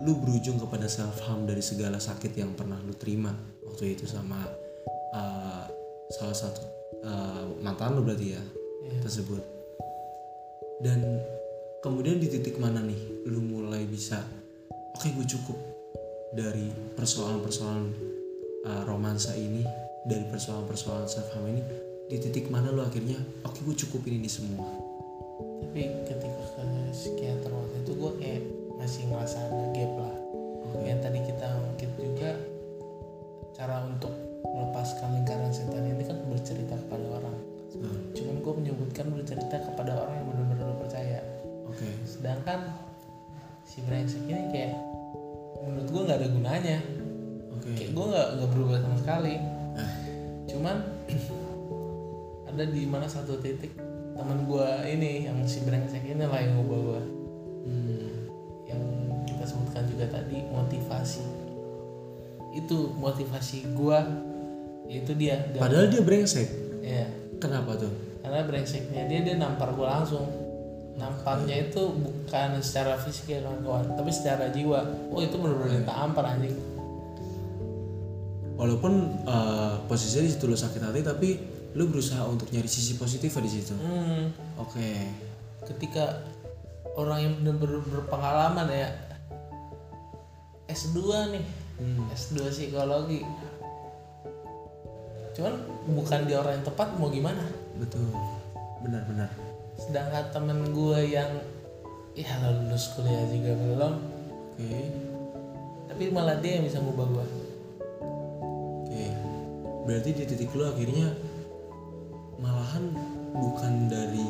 [0.04, 3.32] lu berujung kepada self harm dari segala sakit yang pernah lu terima
[3.64, 4.44] waktu itu sama
[5.16, 5.64] uh,
[6.12, 6.62] salah satu
[7.02, 8.42] uh, mantan lu berarti ya
[8.88, 9.00] Iya.
[9.04, 9.42] tersebut
[10.80, 11.02] dan
[11.84, 14.22] kemudian di titik mana nih lu mulai bisa
[14.96, 15.58] oke gue cukup
[16.32, 17.86] dari persoalan-persoalan
[18.64, 19.66] uh, romansa ini
[20.06, 21.62] dari persoalan-persoalan self harm ini
[22.08, 24.64] di titik mana lu akhirnya oke gue cukupin ini semua.
[25.68, 26.62] Tapi ketika ke
[26.94, 27.52] psikiater
[62.56, 63.98] itu motivasi gue
[64.88, 65.52] itu dia.
[65.56, 66.48] Padahal dia brengsek.
[66.80, 67.04] Ya
[67.36, 67.92] kenapa tuh?
[68.24, 70.24] Karena brengseknya dia dia nampar gue langsung.
[70.98, 74.82] Namparnya itu bukan secara fisik ya kawan-kawan tapi secara jiwa.
[75.12, 76.56] Oh itu benar-benar ditampar anjing.
[78.58, 81.28] Walaupun uh, posisinya di situ lu sakit hati tapi
[81.78, 83.76] lu berusaha untuk nyari sisi positif di situ.
[83.78, 84.88] Hmm, oke.
[85.62, 86.26] Ketika
[86.98, 88.88] orang yang benar-benar berpengalaman ya
[90.66, 90.98] S2
[91.38, 91.44] nih
[91.78, 93.22] hmm, S2 psikologi.
[95.38, 95.54] Cuman
[95.94, 97.46] bukan di orang yang tepat mau gimana?
[97.78, 98.10] Betul.
[98.82, 99.48] Benar-benar
[99.78, 101.30] sedangkan temen gue yang
[102.18, 103.94] ya lulus kuliah juga belum.
[104.58, 104.82] Oke.
[105.88, 107.26] Tapi malah dia yang bisa ngubah gue
[108.84, 109.06] oke.
[109.86, 111.14] Berarti di titik lu akhirnya
[112.42, 112.94] malahan
[113.34, 114.28] bukan dari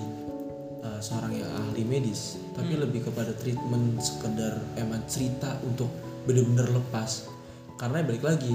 [0.84, 5.92] uh, seorang yang ahli medis tapi lebih kepada treatment sekedar emang cerita untuk
[6.24, 7.28] bener-bener lepas
[7.78, 8.54] karena balik lagi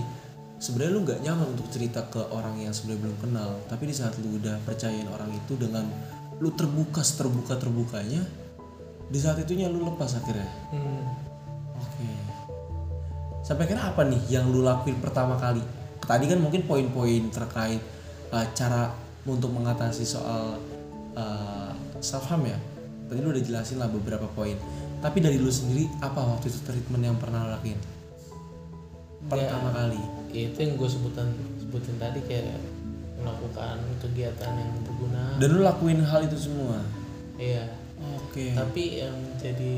[0.59, 4.15] sebenarnya lu nggak nyaman untuk cerita ke orang yang sebenarnya belum kenal tapi di saat
[4.19, 5.87] lu udah percayain orang itu dengan
[6.37, 8.21] lu terbuka terbuka terbukanya
[9.07, 11.33] di saat itunya lu lepas akhirnya hmm.
[11.83, 12.07] Oke.
[13.43, 15.61] Sampai kira apa nih yang lu lakuin pertama kali?
[16.03, 17.79] Tadi kan mungkin poin-poin terkait
[18.31, 18.91] uh, cara
[19.23, 20.59] untuk mengatasi soal
[21.15, 22.57] uh, self harm ya.
[23.07, 24.55] Tadi lu udah jelasin lah beberapa poin.
[25.03, 27.79] Tapi dari lu sendiri apa waktu itu treatment yang pernah lu lakuin?
[29.27, 30.01] Pertama kali.
[30.33, 32.57] Ya, itu yang gue sebutan sebutin tadi kayak
[33.17, 36.81] melakukan kegiatan yang berguna Dan lu lakuin hal itu semua.
[37.39, 37.65] iya
[38.19, 38.51] Oke.
[38.51, 39.73] tapi yang jadi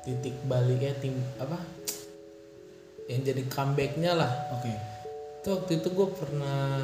[0.00, 1.58] titik baliknya tim apa
[3.04, 4.70] yang jadi comebacknya lah Oke.
[5.40, 6.78] itu waktu itu gue pernah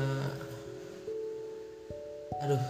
[2.43, 2.64] aduh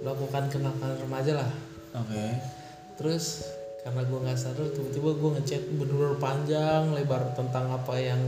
[0.00, 1.50] melakukan kenakalan remaja lah
[1.92, 2.24] Oke.
[2.96, 3.44] terus
[3.80, 8.20] karena gue nggak sadar tiba-tiba gue ngechat bener-bener panjang lebar tentang apa yang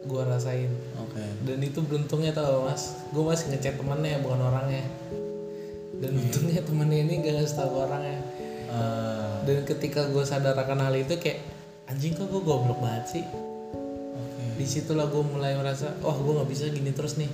[0.00, 0.72] gue rasain.
[0.96, 1.20] Oke.
[1.44, 2.96] dan itu beruntungnya tau mas.
[3.12, 4.84] Gue masih ngechat temennya bukan orangnya.
[6.00, 8.20] Dan untungnya temennya ini gak ngasih tau orangnya.
[8.70, 11.44] Uh, dan ketika gue sadar akan hal itu kayak
[11.90, 13.24] anjing kok gue goblok banget sih?
[14.16, 14.44] Oke.
[14.56, 17.28] di situlah gue mulai merasa wah gue nggak bisa gini terus nih.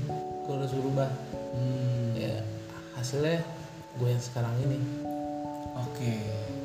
[0.49, 1.11] Gue harus berubah.
[1.55, 2.19] Hmm.
[2.19, 2.43] ya
[2.99, 3.47] hasilnya
[3.95, 4.79] gue yang sekarang ini.
[5.77, 6.56] Oke.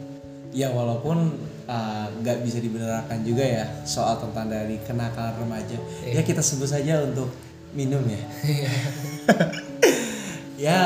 [0.51, 1.35] Ya walaupun
[1.67, 5.79] uh, nggak bisa dibenarkan juga ya soal tentang dari kenakalan remaja.
[6.07, 7.31] Ya kita sebut saja untuk
[7.71, 8.21] minum ya.
[10.71, 10.79] ya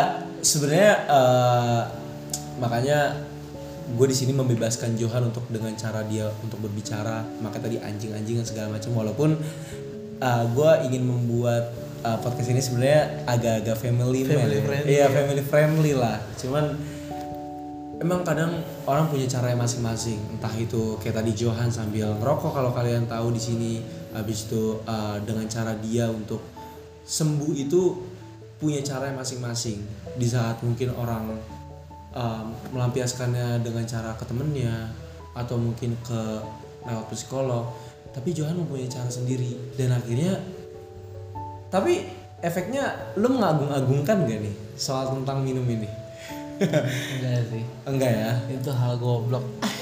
[0.46, 1.82] sebenarnya uh,
[2.62, 3.26] makanya
[3.86, 8.48] gue di sini membebaskan Johan untuk dengan cara dia untuk berbicara maka tadi anjing-anjing dan
[8.48, 9.38] segala macam walaupun
[10.22, 11.70] uh, gue ingin membuat
[12.02, 14.64] uh, podcast ini sebenarnya agak-agak family, man Family ya.
[14.66, 15.08] friendly, iya ya.
[15.14, 16.66] family friendly lah cuman
[18.00, 20.20] emang kadang orang punya cara masing-masing.
[20.36, 23.74] Entah itu kayak tadi Johan sambil ngerokok kalau kalian tahu di sini.
[24.16, 26.40] Habis itu uh, dengan cara dia untuk
[27.04, 27.82] sembuh itu
[28.60, 29.84] punya cara masing-masing.
[30.16, 31.36] Di saat mungkin orang
[32.16, 34.92] um, melampiaskannya dengan cara ke temennya
[35.36, 36.22] atau mungkin ke
[36.88, 37.68] lewat psikolog.
[38.16, 39.76] Tapi Johan mempunyai cara sendiri.
[39.76, 40.40] Dan akhirnya
[41.68, 42.08] tapi
[42.40, 46.05] efeknya lu mengagung-agungkan gak nih soal tentang minum ini
[46.60, 47.64] enggak sih.
[47.86, 48.32] Enggak ya?
[48.52, 49.46] Itu hal goblok.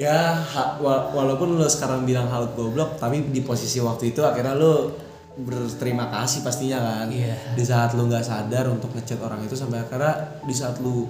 [0.00, 4.56] Ya ha- wa- walaupun lu sekarang bilang hal goblok tapi di posisi waktu itu akhirnya
[4.56, 4.96] lu
[5.44, 7.12] berterima kasih pastinya kan.
[7.12, 7.36] Iya.
[7.52, 11.04] di saat lu nggak sadar untuk ngechat orang itu sampai akhirnya di saat lu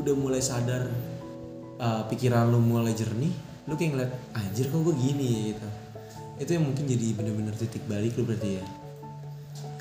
[0.00, 0.88] udah mulai sadar
[1.76, 3.36] uh, pikiran lu mulai jernih
[3.68, 5.52] lu kayak ngeliat anjir kok gue gini?
[5.52, 5.68] Gitu.
[6.40, 8.64] Itu yang mungkin jadi bener-bener titik balik lu berarti ya?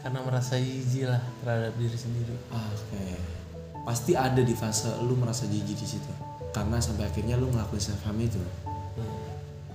[0.04, 2.36] Karena merasa jijik lah terhadap diri sendiri.
[2.52, 3.41] Ah, oke
[3.84, 6.12] pasti ada di fase lu merasa jijik di situ.
[6.52, 8.40] Karena sampai akhirnya lu ngelakuin self harm itu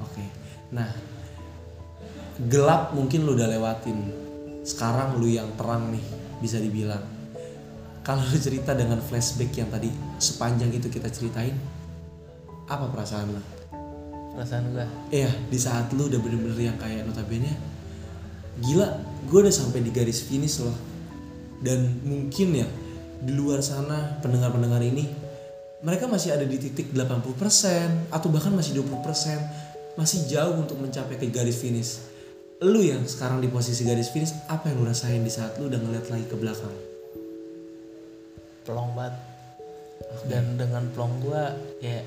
[0.01, 0.25] oke.
[0.77, 0.91] Nah
[2.47, 3.99] gelap mungkin lu udah lewatin.
[4.67, 6.05] Sekarang lu yang terang nih
[6.43, 7.03] bisa dibilang.
[8.05, 9.91] Kalau lu cerita dengan flashback yang tadi
[10.23, 11.55] sepanjang itu kita ceritain
[12.67, 13.43] apa perasaan lu?
[14.37, 14.87] Perasaan gua?
[15.09, 17.77] Iya, di saat lu udah bener-bener yang kayak notabene
[18.57, 18.89] Gila,
[19.29, 20.77] gue udah sampai di garis finish loh.
[21.61, 22.69] Dan mungkin ya
[23.17, 25.09] di luar sana pendengar-pendengar ini
[25.81, 31.29] Mereka masih ada di titik 80% Atau bahkan masih 20% Masih jauh untuk mencapai ke
[31.33, 32.01] garis finish.
[32.61, 35.81] Lu yang sekarang di posisi garis finish Apa yang lu rasain di saat lu udah
[35.81, 36.97] ngeliat lagi ke belakang?
[38.67, 39.15] pelong banget.
[40.27, 42.03] Dan dengan pelong gua ya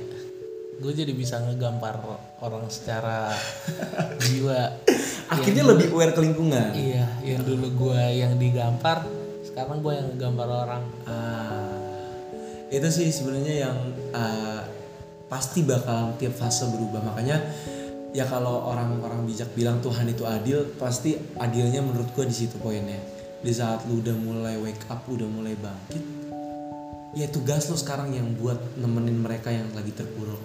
[0.79, 1.99] gue jadi bisa ngegampar
[2.43, 3.31] orang secara
[4.27, 4.75] jiwa.
[5.31, 6.75] Akhirnya lebih aware ke lingkungan.
[6.75, 9.07] Iya yang dulu gua yang digampar
[9.59, 10.83] sekarang gua yang ngegambar orang?
[11.03, 11.75] Ah,
[12.71, 13.75] itu sih sebenarnya yang
[14.15, 14.63] ah,
[15.27, 17.03] pasti bakal tiap fase berubah.
[17.03, 17.43] Makanya
[18.15, 23.03] ya kalau orang-orang bijak bilang Tuhan itu adil pasti adilnya menurut gua di situ poinnya.
[23.43, 26.03] Di saat lu udah mulai wake up udah mulai bangkit
[27.19, 30.39] ya tugas lo sekarang yang buat nemenin mereka yang lagi terpuruk.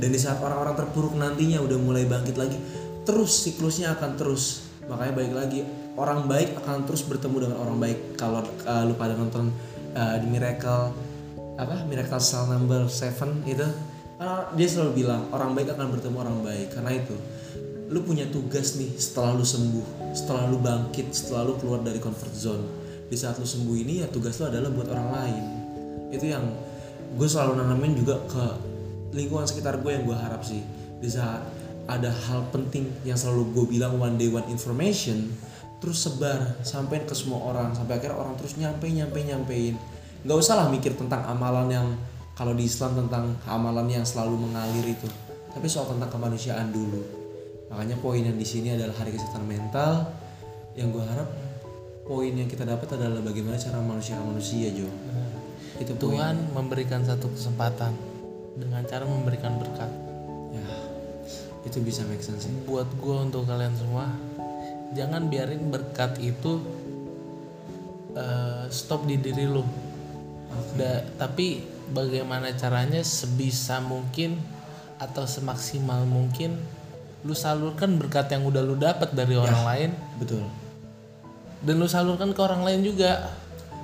[0.00, 2.56] Dan di saat orang-orang terpuruk nantinya udah mulai bangkit lagi
[3.04, 4.64] terus siklusnya akan terus.
[4.88, 5.60] Makanya balik lagi
[5.94, 8.18] orang baik akan terus bertemu dengan orang baik.
[8.18, 9.50] Kalau uh, lu pada nonton
[9.94, 10.94] uh, The Miracle
[11.54, 11.86] apa?
[11.86, 13.66] Miracle Cell Number 7 itu
[14.18, 16.74] uh, dia selalu bilang orang baik akan bertemu orang baik.
[16.74, 17.14] Karena itu
[17.92, 22.34] lu punya tugas nih setelah lu sembuh setelah lu bangkit setelah lu keluar dari comfort
[22.34, 22.64] zone.
[23.06, 25.44] Di saat lu sembuh ini ya tugas lu adalah buat orang lain.
[26.10, 26.42] Itu yang
[27.14, 28.44] gue selalu nanamin juga ke
[29.14, 30.64] lingkungan sekitar gue yang gue harap sih.
[30.98, 31.44] Di saat
[31.84, 35.30] ada hal penting yang selalu gue bilang one day one information
[35.84, 39.76] terus sebar sampai ke semua orang sampai akhirnya orang terus nyampe nyampe nyampein.
[40.24, 41.86] Nggak usah lah mikir tentang amalan yang
[42.32, 45.04] kalau di Islam tentang amalan yang selalu mengalir itu.
[45.52, 47.04] Tapi soal tentang kemanusiaan dulu.
[47.68, 50.08] Makanya poin yang di sini adalah hari kesehatan mental.
[50.72, 51.28] Yang gue harap
[52.08, 54.88] poin yang kita dapat adalah bagaimana cara manusia manusia Jo.
[55.76, 56.16] Itu poin.
[56.16, 57.92] Tuhan memberikan satu kesempatan
[58.56, 59.92] dengan cara memberikan berkat.
[60.56, 60.64] Ya
[61.64, 62.52] itu bisa make sense sih.
[62.68, 64.08] Buat gue untuk kalian semua
[64.92, 66.60] jangan biarin berkat itu
[68.12, 69.64] eh, stop di diri lu.
[70.78, 74.38] Da- tapi bagaimana caranya sebisa mungkin
[75.00, 76.56] atau semaksimal mungkin
[77.24, 79.90] lu salurkan berkat yang udah lu dapat dari orang lain.
[80.20, 80.44] betul.
[81.64, 83.32] Dan lu salurkan ke orang lain juga.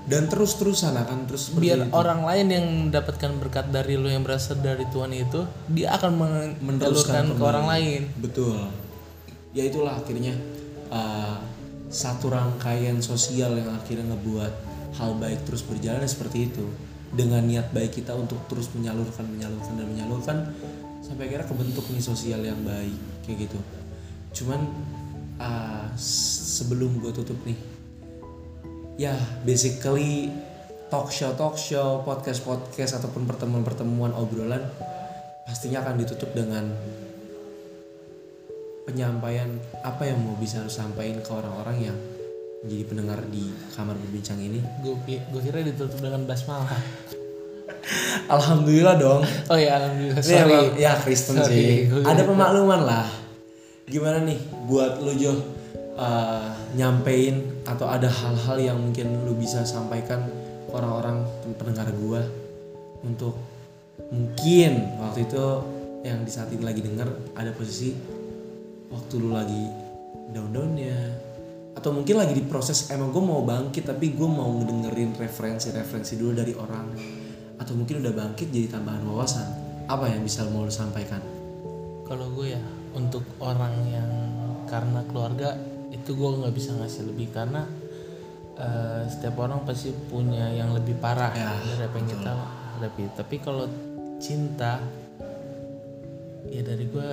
[0.05, 1.92] Dan terus terusan akan terus biar itu.
[1.92, 6.57] orang lain yang mendapatkan berkat dari lu yang berasal dari Tuhan itu dia akan men-
[7.36, 8.01] ke orang lain.
[8.16, 8.68] Betul.
[9.53, 10.36] Ya itulah akhirnya
[10.91, 11.38] uh,
[11.91, 14.53] satu rangkaian sosial yang akhirnya ngebuat
[14.99, 16.66] hal baik terus berjalan seperti itu.
[17.11, 20.36] Dengan niat baik kita untuk terus menyalurkan menyalurkan dan menyalurkan
[21.03, 22.95] sampai akhirnya kebentuk nih sosial yang baik
[23.26, 23.59] kayak gitu.
[24.30, 24.62] Cuman
[25.43, 27.59] uh, sebelum gue tutup nih
[29.01, 29.16] ya
[29.49, 30.28] basically
[30.93, 34.61] talk show talk show podcast podcast ataupun pertemuan pertemuan obrolan
[35.49, 36.68] pastinya akan ditutup dengan
[38.91, 39.47] penyampaian
[39.86, 41.97] apa yang mau bisa lu sampaikan ke orang-orang yang
[42.66, 44.61] menjadi pendengar di kamar berbincang ini?
[44.82, 46.74] Gue gue kira ditutup dengan basmalah.
[48.34, 49.22] Alhamdulillah dong.
[49.49, 50.20] Oh ya alhamdulillah.
[50.20, 50.53] Ini sorry.
[50.53, 51.55] emang- ya Kristen Sorry,
[51.88, 52.05] sih.
[52.05, 53.07] Ada pemakluman lah.
[53.86, 54.38] Gimana nih
[54.70, 55.34] buat lu Jo
[55.99, 60.22] uh, nyampein atau ada hal-hal yang mungkin lu bisa sampaikan
[60.66, 61.26] ke orang-orang
[61.59, 62.22] pendengar gua
[63.03, 63.34] untuk
[64.14, 65.45] mungkin waktu itu
[66.07, 67.93] yang di saat ini lagi denger ada posisi
[68.91, 69.70] waktu lu lagi
[70.34, 70.99] down-downnya.
[71.78, 76.32] Atau mungkin lagi di proses emang gue mau bangkit tapi gue mau ngedengerin referensi-referensi dulu
[76.34, 76.86] dari orang.
[77.57, 79.47] Atau mungkin udah bangkit jadi tambahan wawasan.
[79.86, 81.22] Apa yang bisa mau lo sampaikan?
[82.05, 82.62] Kalau gue ya
[82.93, 84.11] untuk orang yang
[84.66, 85.55] karena keluarga
[85.95, 87.30] itu gue nggak bisa ngasih lebih.
[87.30, 87.62] Karena
[88.59, 91.30] eh, setiap orang pasti punya yang lebih parah.
[91.32, 92.32] Ya, dari apa yang kita
[92.80, 93.68] hadapi tapi kalau
[94.16, 94.80] cinta
[96.49, 97.09] ya dari gue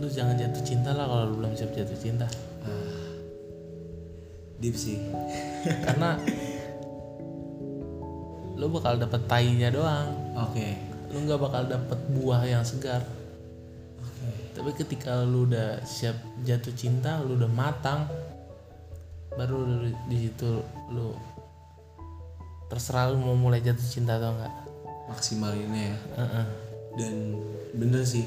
[0.00, 2.26] lu jangan jatuh cinta lah kalau lu belum siap jatuh cinta.
[2.64, 3.08] Ah,
[4.60, 5.00] deep sih.
[5.86, 6.16] Karena
[8.56, 10.08] lu bakal dapet tainya doang.
[10.36, 10.76] Oke.
[11.10, 13.04] Lu nggak bakal dapet buah yang segar.
[14.00, 14.56] Oke.
[14.56, 18.04] Tapi ketika lu udah siap jatuh cinta lu udah matang
[19.30, 20.60] baru lu- di situ
[20.90, 21.14] lu
[22.66, 24.54] terserah lu mau mulai jatuh cinta atau enggak
[25.10, 25.98] maksimalinnya ya.
[26.22, 26.46] Heeh.
[26.90, 27.14] dan
[27.78, 28.26] bener sih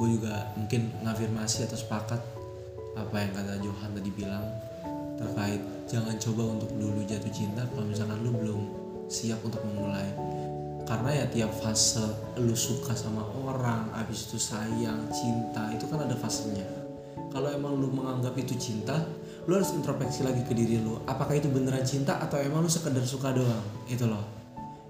[0.00, 2.20] gue juga mungkin ngafirmasi atau sepakat
[2.92, 4.44] apa yang kata Johan tadi bilang
[5.16, 8.62] terkait jangan coba untuk dulu jatuh cinta kalau misalkan lu belum
[9.12, 10.08] siap untuk memulai.
[10.82, 12.02] Karena ya tiap fase
[12.42, 16.66] lu suka sama orang habis itu sayang cinta itu kan ada fasenya.
[17.32, 18.98] Kalau emang lu menganggap itu cinta
[19.48, 21.00] lu harus introspeksi lagi ke diri lu.
[21.06, 23.62] Apakah itu beneran cinta atau emang lu sekedar suka doang?
[23.88, 24.26] Itu loh.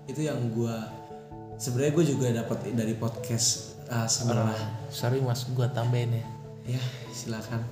[0.09, 1.03] Itu yang gua
[1.63, 4.07] sebenarnya gue juga dapat dari podcast uh,
[4.93, 6.25] sorry mas gua tambahin ya.
[6.79, 7.67] Ya silakan.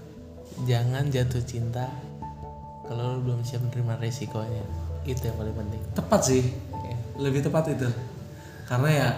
[0.67, 1.87] Jangan jatuh cinta
[2.91, 4.65] kalau lu belum siap menerima resikonya.
[5.07, 5.81] Itu yang paling penting.
[5.95, 6.43] Tepat sih.
[6.75, 6.97] Ya.
[7.21, 7.87] lebih tepat itu.
[8.67, 9.09] Karena ya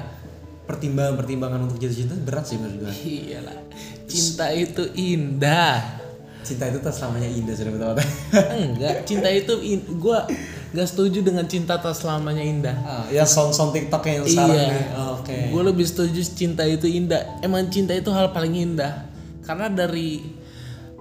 [0.69, 3.57] pertimbangan-pertimbangan untuk jatuh cinta berat sih menurut gue iyalah.
[4.05, 6.03] Cinta itu indah.
[6.43, 8.03] Cinta itu tak selamanya indah sudah betul
[8.51, 10.27] enggak cinta itu in- gua
[10.73, 14.69] gak setuju dengan cinta tak selamanya indah ah, ya song-song TikTok yang sekarang Iya.
[14.73, 17.39] nih oke Gue lebih setuju cinta itu indah.
[17.41, 19.05] Emang cinta itu hal paling indah.
[19.45, 20.25] Karena dari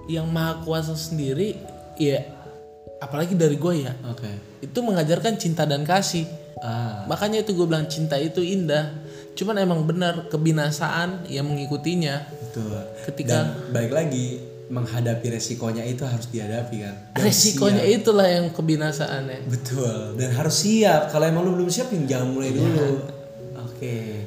[0.06, 1.56] yang maha kuasa sendiri,
[1.96, 2.20] ya
[2.98, 6.28] apalagi dari gue ya, oke itu mengajarkan cinta dan kasih.
[6.60, 8.92] ah Makanya itu gue bilang cinta itu indah.
[9.32, 12.28] Cuman emang benar kebinasaan yang mengikutinya.
[12.28, 12.76] betul
[13.08, 16.94] Ketika dan baik lagi menghadapi resikonya itu harus dihadapi kan?
[17.12, 17.96] Dan resikonya siap.
[18.00, 19.44] itulah yang kebinasaannya.
[19.52, 20.16] betul.
[20.16, 21.12] Dan harus siap.
[21.12, 23.04] Kalau emang lu belum siap yang jangan mulai dulu.
[23.68, 24.24] Oke.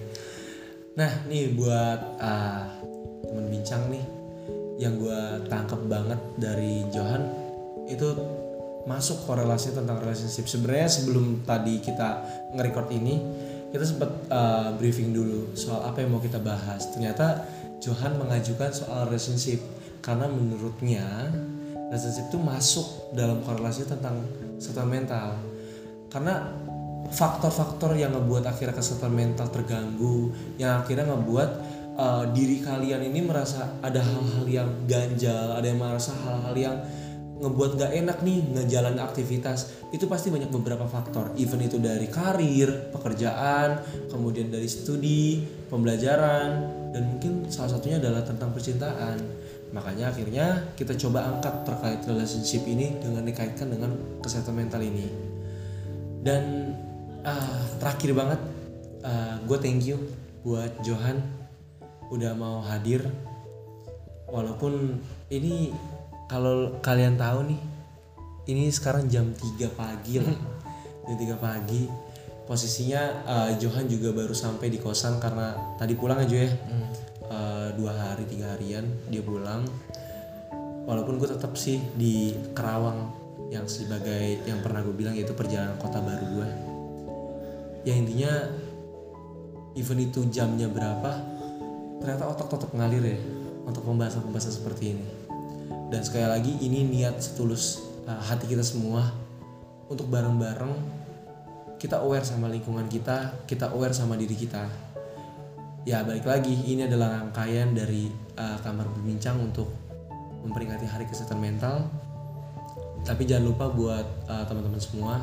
[0.93, 2.77] Nah nih buat ah,
[3.25, 4.05] teman bincang nih
[4.77, 7.25] yang gua tangkap banget dari Johan
[7.89, 8.13] itu
[8.85, 10.45] masuk korelasi tentang relationship.
[10.45, 12.21] Sebenarnya sebelum tadi kita
[12.53, 13.17] nge-record ini
[13.73, 16.93] kita sempat uh, briefing dulu soal apa yang mau kita bahas.
[16.93, 17.43] Ternyata
[17.81, 19.59] Johan mengajukan soal relationship
[20.06, 21.34] karena menurutnya
[21.89, 22.88] relationship itu masuk
[23.18, 24.22] dalam korelasi tentang
[24.62, 25.28] kesehatan mental.
[26.14, 26.45] Karena
[27.10, 30.30] faktor-faktor yang ngebuat akhirnya kesehatan mental terganggu
[30.62, 31.49] yang akhirnya ngebuat
[31.97, 36.78] uh, diri kalian ini merasa ada hal-hal yang ganjal ada yang merasa hal-hal yang
[37.36, 41.36] ngebuat gak enak nih ngejalan aktivitas itu pasti banyak beberapa faktor.
[41.36, 46.49] Even itu dari karir pekerjaan kemudian dari studi pembelajaran
[46.95, 52.97] dan mungkin salah satunya adalah tentang percintaan makanya akhirnya kita coba angkat terkait relationship ini
[53.01, 53.91] dengan dikaitkan dengan
[54.22, 55.07] kesehatan mental ini.
[56.26, 56.74] Dan
[57.26, 58.41] ah, terakhir banget
[59.45, 60.01] gue thank you
[60.41, 61.22] buat Johan
[62.09, 63.05] udah mau hadir.
[64.26, 65.70] Walaupun ini
[66.26, 67.61] kalau kalian tahu nih
[68.49, 70.38] ini sekarang jam 3 pagi lah.
[71.05, 71.86] Jam 3 pagi.
[72.45, 76.51] Posisinya eh, Johan juga baru sampai di kosan karena tadi pulang aja ya
[77.26, 79.65] Eh, dua hari tiga harian dia pulang.
[80.86, 83.09] Walaupun gue tetap sih di Kerawang
[83.49, 86.49] yang sebagai yang pernah gue bilang yaitu perjalanan kota baru gue
[87.86, 88.49] ya intinya
[89.78, 91.21] event itu jamnya berapa
[92.01, 93.19] ternyata otak tetap ngalir ya
[93.69, 95.07] untuk pembahasan-pembahasan seperti ini.
[95.89, 99.09] Dan sekali lagi ini niat setulus uh, hati kita semua
[99.89, 100.73] untuk bareng-bareng
[101.82, 104.65] kita aware sama lingkungan kita kita aware sama diri kita
[105.86, 106.51] ya balik lagi.
[106.51, 109.69] Ini adalah rangkaian dari uh, kamar berbincang untuk
[110.41, 111.86] memperingati hari kesehatan mental.
[113.05, 115.21] Tapi jangan lupa buat uh, teman-teman semua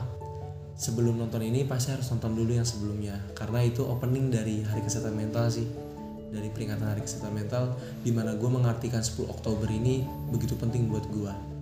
[0.78, 3.18] sebelum nonton ini pasti harus nonton dulu yang sebelumnya.
[3.34, 5.66] Karena itu opening dari hari kesehatan mental sih.
[6.32, 10.00] Dari peringatan hari kesehatan mental di mana gue mengartikan 10 Oktober ini
[10.32, 11.52] begitu penting buat gue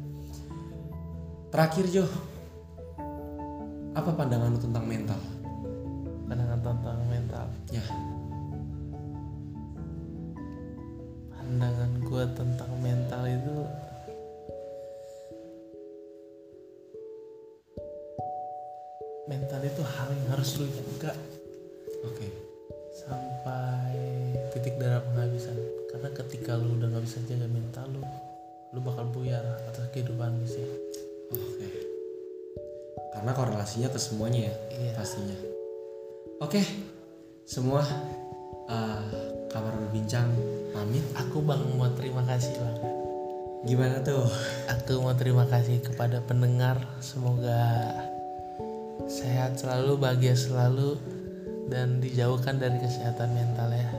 [1.51, 2.07] terakhir Jo.
[3.91, 5.19] Apa pandangan lu tentang mental?
[6.31, 7.47] Pandangan tentang mental.
[7.75, 7.83] ya
[11.51, 13.57] Pandangan gue tentang mental itu
[19.27, 21.11] mental itu hal yang harus lu jaga.
[22.07, 22.31] Oke.
[22.95, 23.99] Sampai
[24.55, 25.59] titik darah penghabisan.
[25.91, 28.03] Karena ketika lu udah nggak bisa jaga mental lu
[28.71, 30.63] lu bakal buyar atas kehidupan lu sih.
[31.35, 31.67] Oke.
[33.11, 34.93] Karena korelasinya ke semuanya ya Iya.
[34.95, 35.39] pastinya.
[36.47, 36.63] Oke
[37.43, 37.83] semua
[38.71, 39.03] uh,
[39.51, 40.31] kamar berbincang
[40.71, 42.77] pamit Aku bang mau terima kasih bang.
[43.61, 44.25] gimana tuh
[44.73, 46.81] Aku mau terima kasih kepada pendengar.
[46.99, 47.93] Semoga
[49.05, 50.97] sehat selalu, bahagia selalu,
[51.69, 53.91] dan dijauhkan dari kesehatan mental ya.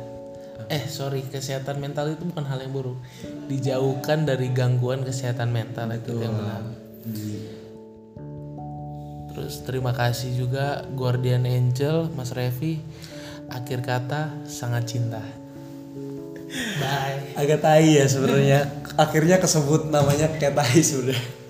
[0.72, 2.96] Eh sorry, kesehatan mental itu bukan hal yang buruk.
[3.52, 6.64] Dijauhkan dari gangguan kesehatan mental itu yang benar.
[7.06, 7.60] Di-
[9.32, 12.80] Terus terima kasih juga Guardian Angel, Mas Revi.
[13.48, 15.24] Akhir kata sangat cinta.
[16.52, 17.32] Bye.
[17.40, 18.68] agak tai ya sebenarnya.
[19.00, 21.42] Akhirnya kesebut namanya kayak tai sebenarnya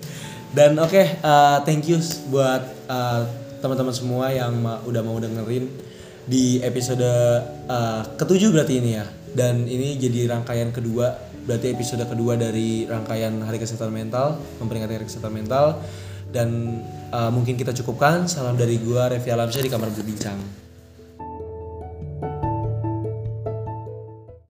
[0.52, 1.96] dan oke uh, thank you
[2.28, 3.24] buat uh,
[3.64, 5.64] teman-teman semua yang ma- udah mau dengerin
[6.28, 7.08] di episode
[7.72, 9.06] uh, ketujuh berarti ini ya.
[9.32, 11.16] Dan ini jadi rangkaian kedua
[11.48, 15.80] berarti episode kedua dari rangkaian Hari Kesehatan Mental memperingati Hari Kesehatan Mental.
[16.28, 18.28] Dan uh, mungkin kita cukupkan.
[18.28, 20.61] Salam dari gua Revi Alamsyah di kamar berbincang